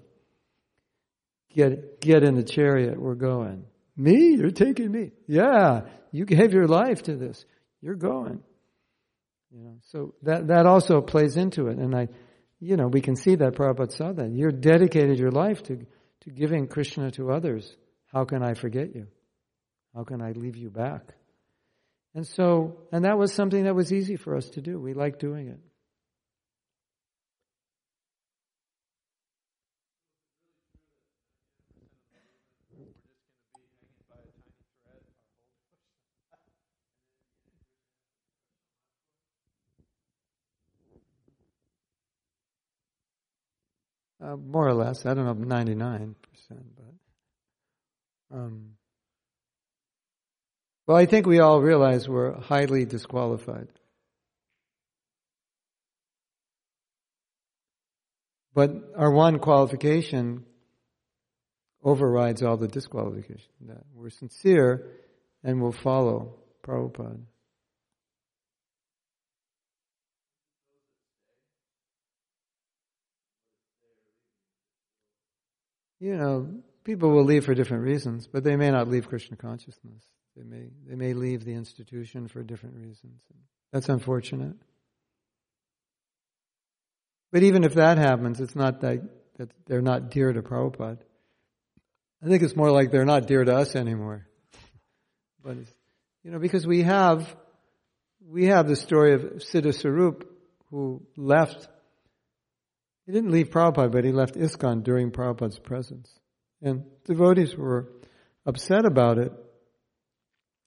[1.53, 3.65] Get, get in the chariot, we're going.
[3.95, 4.36] Me?
[4.36, 5.11] You're taking me?
[5.27, 7.45] Yeah, you gave your life to this.
[7.82, 8.41] You're going.
[9.53, 11.77] You know, so that, that also plays into it.
[11.77, 12.07] And I,
[12.61, 14.32] you know, we can see that Prabhupada saw that.
[14.32, 15.86] You're dedicated your life to,
[16.21, 17.75] to giving Krishna to others.
[18.12, 19.07] How can I forget you?
[19.95, 21.14] How can I leave you back?
[22.14, 24.80] And so, and that was something that was easy for us to do.
[24.80, 25.59] We liked doing it.
[44.22, 45.05] uh, more or less.
[45.05, 47.01] I don't know, ninety nine percent, but.
[48.32, 48.71] Um,
[50.88, 53.67] well, I think we all realize we're highly disqualified.
[58.53, 60.45] But our one qualification
[61.84, 63.51] overrides all the disqualification.
[63.67, 64.88] That we're sincere
[65.43, 67.19] and will follow Prabhupada.
[75.99, 76.47] You know,
[76.84, 80.03] people will leave for different reasons, but they may not leave Krishna consciousness.
[80.36, 83.21] They may they may leave the institution for different reasons.
[83.71, 84.55] That's unfortunate.
[87.32, 89.01] But even if that happens, it's not that,
[89.38, 90.99] that they're not dear to Prabhupada.
[92.21, 94.27] I think it's more like they're not dear to us anymore.
[95.43, 95.57] but
[96.23, 97.34] you know, because we have
[98.25, 100.23] we have the story of Siddha Sarup
[100.69, 101.67] who left
[103.05, 106.09] he didn't leave Prabhupada, but he left ISKCON during Prabhupada's presence.
[106.62, 107.91] And devotees were
[108.45, 109.32] upset about it.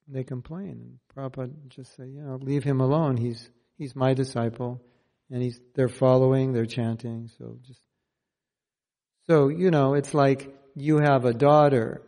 [0.08, 0.80] They complained.
[0.80, 3.16] And Prabhupada just said, you know, leave him alone.
[3.16, 4.82] He's, he's my disciple.
[5.30, 7.30] And he's, they're following, they're chanting.
[7.38, 7.80] So just,
[9.26, 12.02] so, you know, it's like you have a daughter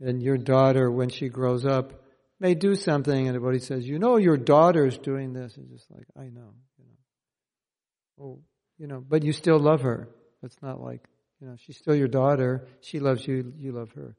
[0.00, 1.92] and your daughter, when she grows up,
[2.40, 5.56] may do something and everybody says, you know, your daughter's doing this.
[5.56, 8.24] And just like, I know, you know.
[8.24, 8.40] Oh,
[8.78, 10.08] you know, but you still love her.
[10.42, 11.04] It's not like,
[11.40, 12.66] you know, she's still your daughter.
[12.80, 13.52] She loves you.
[13.58, 14.16] You love her.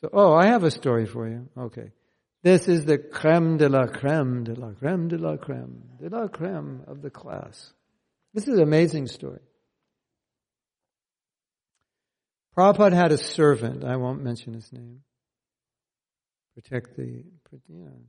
[0.00, 1.48] So, oh, I have a story for you.
[1.56, 1.92] Okay.
[2.42, 6.28] This is the creme de la creme de la creme de la creme de la
[6.28, 7.72] creme of the class.
[8.32, 9.40] This is an amazing story.
[12.56, 13.84] Prabhupada had a servant.
[13.84, 15.00] I won't mention his name.
[16.54, 17.24] Protect the, you
[17.68, 18.00] know,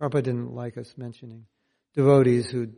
[0.00, 1.46] Prabhupada didn't like us mentioning
[1.94, 2.68] devotees who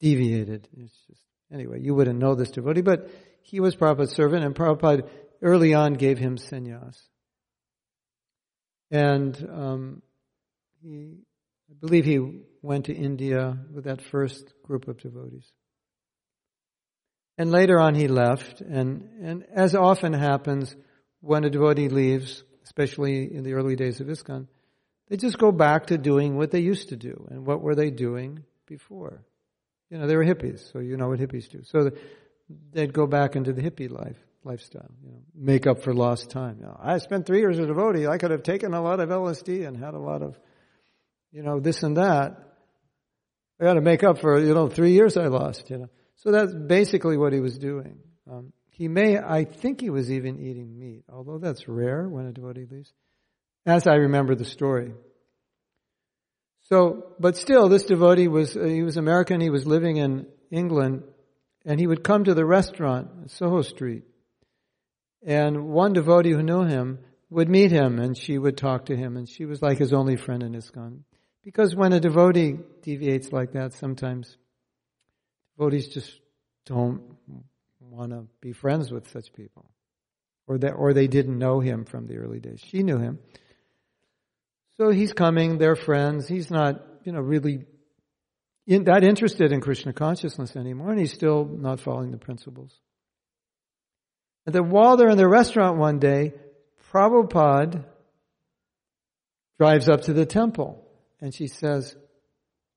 [0.00, 0.68] deviated.
[0.76, 1.22] It's just,
[1.52, 3.08] anyway, you wouldn't know this devotee, but
[3.42, 5.08] he was Prabhupada's servant, and Prabhupada
[5.42, 6.96] early on gave him sannyas.
[8.90, 10.02] And um,
[10.82, 11.18] he,
[11.70, 15.50] I believe he went to India with that first group of devotees.
[17.38, 20.76] And later on he left, and, and as often happens
[21.20, 24.46] when a devotee leaves, especially in the early days of ISKCON,
[25.08, 27.26] they just go back to doing what they used to do.
[27.30, 29.24] And what were they doing before?
[29.90, 31.62] You know, they were hippies, so you know what hippies do.
[31.64, 31.90] So
[32.72, 36.58] they'd go back into the hippie life lifestyle, you know, make up for lost time.
[36.60, 38.06] You know, I spent three years as a devotee.
[38.06, 40.36] I could have taken a lot of LSD and had a lot of,
[41.30, 42.38] you know, this and that.
[43.60, 45.90] I got to make up for, you know, three years I lost, you know.
[46.16, 47.98] So that's basically what he was doing.
[48.30, 52.32] Um, he may, I think he was even eating meat, although that's rare when a
[52.32, 52.92] devotee leaves,
[53.66, 54.94] as I remember the story.
[56.62, 61.02] So, but still, this devotee was, uh, he was American, he was living in England,
[61.64, 64.04] and he would come to the restaurant, Soho Street,
[65.24, 66.98] and one devotee who knew him
[67.30, 70.16] would meet him, and she would talk to him, and she was like his only
[70.16, 71.00] friend in ISKCON.
[71.42, 74.36] Because when a devotee deviates like that, sometimes
[75.56, 76.10] devotees just
[76.66, 77.16] don't
[77.80, 79.70] want to be friends with such people.
[80.46, 82.60] Or that, or they didn't know him from the early days.
[82.64, 83.18] She knew him.
[84.76, 86.26] So he's coming, they're friends.
[86.26, 87.64] He's not, you know, really
[88.66, 92.78] in, that interested in Krishna consciousness anymore, and he's still not following the principles.
[94.46, 96.32] And then while they're in the restaurant one day,
[96.92, 97.84] Prabhupada
[99.58, 100.84] drives up to the temple,
[101.20, 101.94] and she says,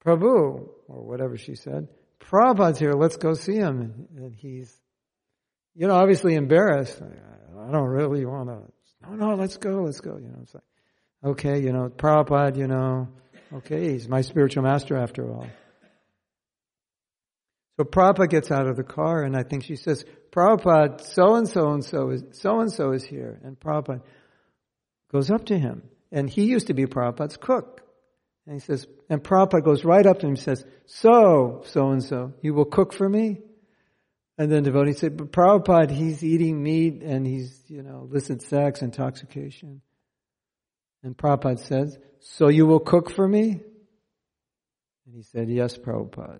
[0.05, 1.87] Prabhu, or whatever she said,
[2.19, 4.07] Prabhupada's here, let's go see him.
[4.15, 4.75] And he's,
[5.75, 7.01] you know, obviously embarrassed.
[7.01, 10.17] I don't really want to, no, no, let's go, let's go.
[10.17, 10.63] You know, it's like,
[11.25, 13.07] Okay, you know, Prabhupada, you know,
[13.51, 15.47] okay, he's my spiritual master after all.
[17.77, 21.47] So Prabhupada gets out of the car and I think she says, Prabhupada, so and
[21.47, 23.39] so and so is, so and so is here.
[23.43, 24.01] And Prabhupada
[25.11, 25.83] goes up to him.
[26.11, 27.81] And he used to be Prabhupada's cook.
[28.45, 32.03] And he says, and Prabhupada goes right up to him and says, so, so and
[32.03, 33.39] so, you will cook for me?
[34.37, 38.81] And then devotee said, but Prabhupada, he's eating meat and he's, you know, illicit sex,
[38.81, 39.81] intoxication.
[41.05, 43.61] And Prabhupada says, So you will cook for me?
[45.05, 46.39] And he said, Yes, Prabhupada.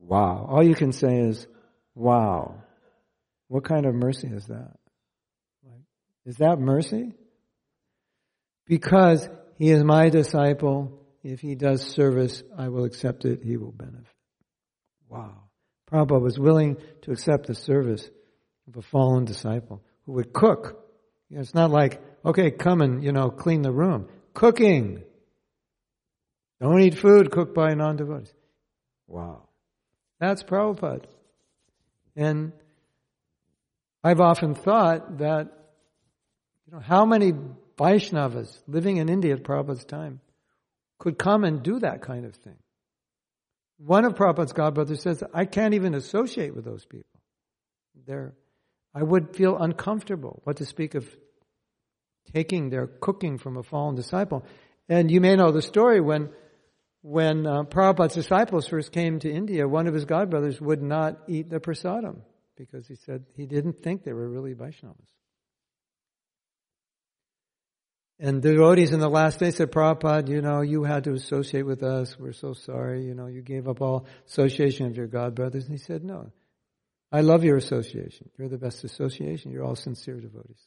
[0.00, 0.46] Wow.
[0.50, 1.46] All you can say is,
[1.94, 2.62] Wow.
[3.48, 4.76] What kind of mercy is that?
[6.24, 7.12] Is that mercy?
[8.66, 11.00] Because he is my disciple.
[11.22, 13.42] If he does service, I will accept it.
[13.42, 14.06] He will benefit.
[15.08, 15.34] Wow.
[15.90, 18.08] Prabhupada was willing to accept the service
[18.68, 20.86] of a fallen disciple who would cook.
[21.28, 24.08] You know, it's not like okay, come and, you know, clean the room.
[24.34, 25.02] Cooking.
[26.60, 28.32] Don't eat food cooked by non-devotees.
[29.06, 29.48] Wow.
[30.20, 31.06] That's Prabhupada.
[32.14, 32.52] And
[34.04, 35.48] I've often thought that,
[36.66, 37.32] you know, how many
[37.78, 40.20] Vaishnavas living in India at Prabhupada's time
[40.98, 42.58] could come and do that kind of thing.
[43.78, 47.06] One of Prabhupada's godbrothers says, I can't even associate with those people.
[48.06, 48.34] They're,
[48.94, 50.42] I would feel uncomfortable.
[50.44, 51.08] What to speak of
[52.34, 54.44] taking their cooking from a fallen disciple.
[54.88, 56.30] And you may know the story when,
[57.02, 61.48] when uh, Prabhupada's disciples first came to India, one of his godbrothers would not eat
[61.48, 62.20] the prasadam
[62.56, 65.08] because he said he didn't think they were really Vaishnavas.
[68.22, 71.82] And devotees in the last day said, Prabhupada, you know, you had to associate with
[71.82, 72.18] us.
[72.18, 73.06] We're so sorry.
[73.06, 75.64] You know, you gave up all association of your godbrothers.
[75.64, 76.30] And he said, no,
[77.10, 78.28] I love your association.
[78.36, 79.52] You're the best association.
[79.52, 80.60] You're all sincere devotees.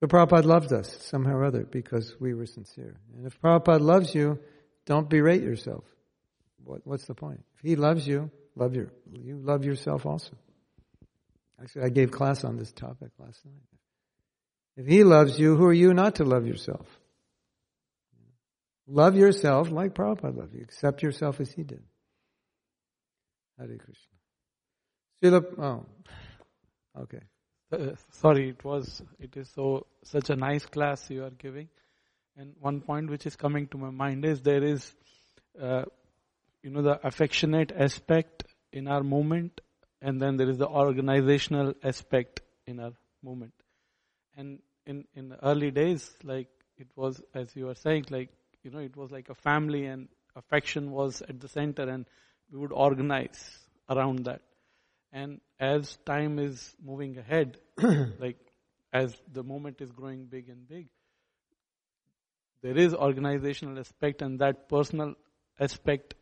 [0.00, 2.96] So Prabhupada loved us somehow or other because we were sincere.
[3.16, 4.38] And if Prabhupada loves you,
[4.86, 5.84] don't berate yourself.
[6.64, 7.44] What, what's the point?
[7.56, 10.36] If he loves you, love your, you love yourself also.
[11.60, 13.62] Actually, I gave class on this topic last night.
[14.76, 16.86] If He loves you, who are you not to love yourself?
[18.86, 20.62] Love yourself like Prabhupada loved you.
[20.62, 21.82] Accept yourself as He did.
[23.58, 24.14] Hare Krishna.
[25.20, 25.86] Srila, oh,
[27.02, 27.22] okay.
[27.70, 31.68] Uh, sorry, it was, it is so, such a nice class you are giving.
[32.36, 34.94] And one point which is coming to my mind is there is,
[35.60, 35.82] uh,
[36.62, 39.60] you know, the affectionate aspect in our movement,
[40.00, 42.92] and then there is the organizational aspect in our
[43.22, 43.52] movement.
[44.36, 48.30] And in in the early days, like it was as you were saying, like
[48.62, 52.06] you know, it was like a family and affection was at the center, and
[52.52, 53.58] we would organize
[53.90, 54.42] around that.
[55.12, 57.58] And as time is moving ahead,
[58.18, 58.38] like
[58.92, 60.88] as the moment is growing big and big,
[62.62, 65.14] there is organizational aspect and that personal
[65.58, 66.14] aspect.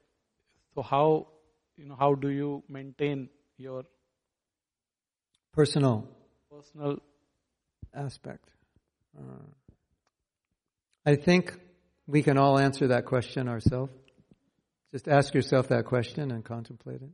[0.74, 1.28] So how
[1.76, 3.84] you know how do you maintain your
[5.52, 6.08] personal
[6.50, 6.98] personal
[7.94, 8.48] aspect?
[9.18, 9.46] Uh,
[11.04, 11.56] I think
[12.06, 13.92] we can all answer that question ourselves.
[14.92, 17.10] Just ask yourself that question and contemplate it.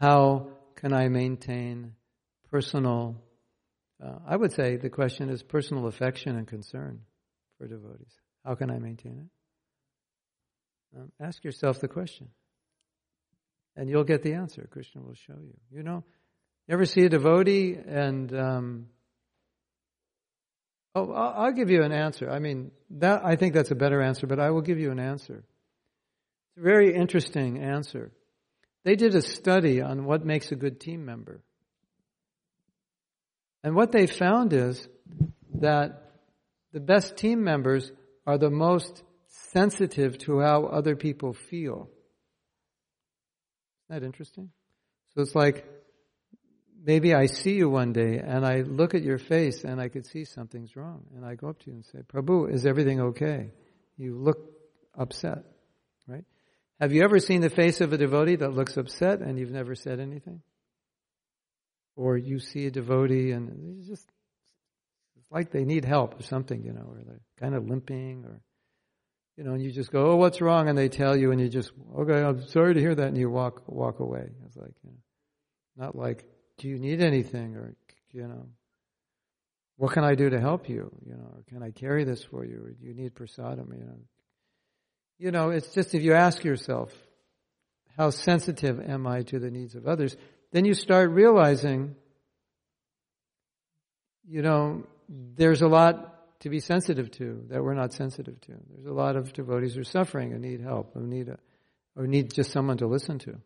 [0.00, 1.92] How can I maintain
[2.50, 3.16] personal,
[4.02, 7.00] uh, I would say the question is personal affection and concern
[7.58, 8.12] for devotees.
[8.44, 9.28] How can I maintain
[10.94, 10.98] it?
[10.98, 12.28] Um, ask yourself the question.
[13.76, 14.68] And you'll get the answer.
[14.70, 15.54] Krishna will show you.
[15.70, 16.04] You know,
[16.68, 18.86] you ever see a devotee and um,
[20.94, 22.30] Oh, I'll give you an answer.
[22.30, 24.98] I mean, that I think that's a better answer, but I will give you an
[24.98, 25.44] answer.
[26.48, 28.12] It's a very interesting answer.
[28.84, 31.42] They did a study on what makes a good team member.
[33.62, 34.88] And what they found is
[35.54, 36.10] that
[36.72, 37.92] the best team members
[38.26, 39.02] are the most
[39.52, 41.88] sensitive to how other people feel.
[43.88, 44.50] Isn't that interesting?
[45.14, 45.64] So it's like
[46.84, 50.06] maybe I see you one day and I look at your face and I could
[50.06, 51.04] see something's wrong.
[51.14, 53.50] And I go up to you and say, Prabhu, is everything okay?
[53.96, 54.38] You look
[54.96, 55.44] upset,
[56.08, 56.24] right?
[56.82, 59.76] Have you ever seen the face of a devotee that looks upset and you've never
[59.76, 60.42] said anything?
[61.94, 64.10] Or you see a devotee and it's just
[65.16, 68.40] it's like they need help or something, you know, or they're kind of limping or,
[69.36, 70.68] you know, and you just go, oh, what's wrong?
[70.68, 73.06] And they tell you and you just, okay, I'm sorry to hear that.
[73.06, 74.30] And you walk, walk away.
[74.46, 76.24] It's like, you know, not like,
[76.58, 77.76] do you need anything or
[78.10, 78.48] you know
[79.76, 82.44] what can I do to help you you know or can I carry this for
[82.44, 83.98] you or do you need prasadam you know
[85.18, 86.92] you know it's just if you ask yourself
[87.96, 90.16] how sensitive am I to the needs of others?
[90.52, 91.96] Then you start realizing
[94.26, 98.52] you know there's a lot to be sensitive to that we're not sensitive to.
[98.70, 101.38] There's a lot of devotees who are suffering and need help who need a
[101.96, 103.38] or need just someone to listen to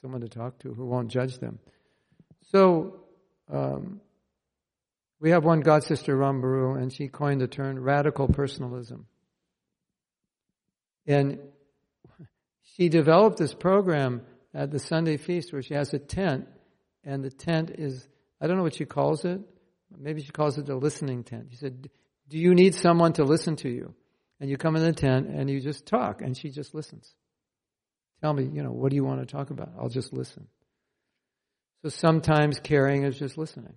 [0.00, 1.58] someone to talk to who won't judge them.
[2.50, 3.00] So,
[3.52, 4.00] um,
[5.20, 9.06] we have one god sister, Rambaru, and she coined the term radical personalism.
[11.08, 11.38] And
[12.76, 14.22] she developed this program
[14.54, 16.46] at the Sunday feast where she has a tent,
[17.02, 18.06] and the tent is,
[18.40, 19.40] I don't know what she calls it.
[19.98, 21.48] Maybe she calls it the listening tent.
[21.50, 21.88] She said,
[22.28, 23.94] Do you need someone to listen to you?
[24.38, 27.14] And you come in the tent and you just talk, and she just listens.
[28.20, 29.72] Tell me, you know, what do you want to talk about?
[29.80, 30.46] I'll just listen.
[31.82, 33.74] So sometimes caring is just listening.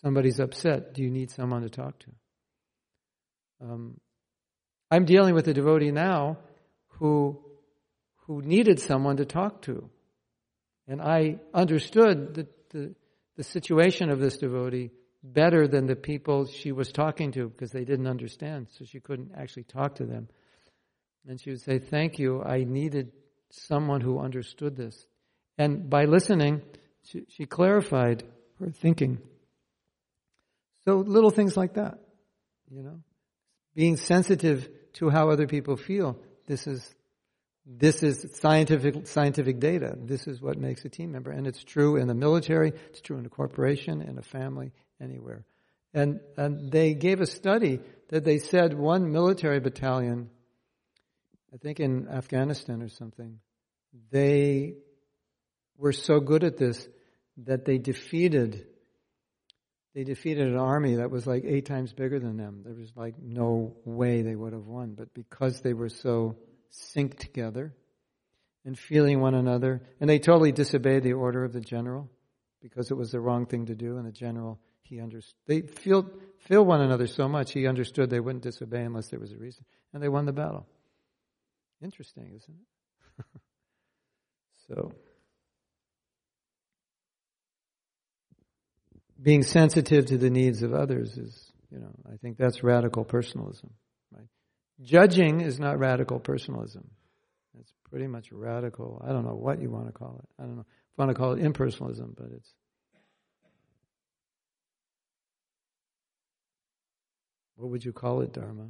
[0.00, 0.94] Somebody's upset.
[0.94, 2.10] Do you need someone to talk to?
[3.62, 4.00] Um,
[4.90, 6.38] I'm dealing with a devotee now
[6.98, 7.40] who
[8.26, 9.90] who needed someone to talk to,
[10.86, 12.94] and I understood the, the,
[13.36, 14.90] the situation of this devotee
[15.22, 19.32] better than the people she was talking to because they didn't understand, so she couldn't
[19.36, 20.28] actually talk to them.
[21.26, 22.42] And she would say, "Thank you.
[22.42, 23.12] I needed
[23.50, 25.06] someone who understood this.
[25.58, 26.62] And by listening,
[27.04, 28.24] she, she clarified
[28.58, 29.18] her thinking.
[30.84, 31.98] So little things like that,
[32.70, 33.00] you know,
[33.74, 36.18] being sensitive to how other people feel.
[36.46, 36.94] This is
[37.66, 39.96] this is scientific scientific data.
[39.96, 42.72] This is what makes a team member, and it's true in the military.
[42.88, 45.44] It's true in a corporation, in a family, anywhere.
[45.92, 50.30] And and they gave a study that they said one military battalion,
[51.52, 53.38] I think in Afghanistan or something,
[54.10, 54.74] they
[55.76, 56.88] were so good at this
[57.44, 58.66] that they defeated
[59.94, 62.62] they defeated an army that was like eight times bigger than them.
[62.64, 66.36] There was like no way they would have won, but because they were so
[66.72, 67.74] synced together
[68.64, 72.08] and feeling one another, and they totally disobeyed the order of the general
[72.62, 75.34] because it was the wrong thing to do, and the general he understood.
[75.46, 76.08] They feel
[76.38, 79.64] feel one another so much he understood they wouldn't disobey unless there was a reason,
[79.92, 80.66] and they won the battle.
[81.82, 82.56] Interesting, isn't
[83.18, 83.24] it?
[84.68, 84.92] so.
[89.20, 93.70] Being sensitive to the needs of others is, you know, I think that's radical personalism,
[94.12, 94.26] right?
[94.82, 96.90] Judging is not radical personalism.
[97.58, 99.02] It's pretty much radical.
[99.06, 100.42] I don't know what you want to call it.
[100.42, 102.54] I don't know if want to call it impersonalism, but it's.
[107.56, 108.68] What would you call it, Dharma?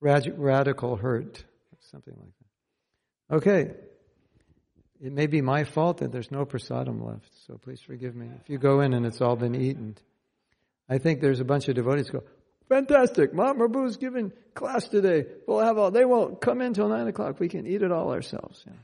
[0.00, 1.44] Rad- radical hurt,
[1.90, 2.32] something like
[3.28, 3.36] that.
[3.36, 3.74] Okay.
[5.02, 8.28] It may be my fault that there's no prasadam left, so please forgive me.
[8.42, 9.96] If you go in and it's all been eaten,
[10.88, 12.22] I think there's a bunch of devotees go,
[12.68, 15.24] fantastic, Mahaprabhu's giving class today.
[15.46, 17.40] We'll have all, they won't come in till nine o'clock.
[17.40, 18.62] We can eat it all ourselves.
[18.66, 18.74] Yeah.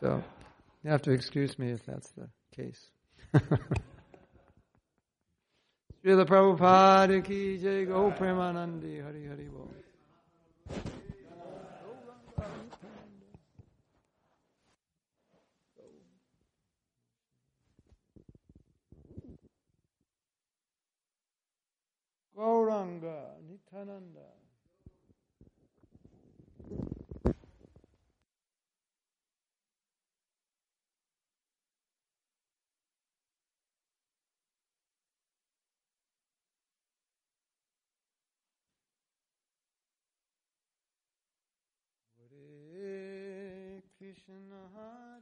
[0.00, 0.22] So,
[0.84, 2.90] you have to excuse me if that's the case.
[6.04, 9.48] Srila Prabhupada ki jai Gaura Premanande hari hari.
[22.38, 24.30] Gauranga, Nityananda.
[42.20, 45.17] Hare Krishna Hare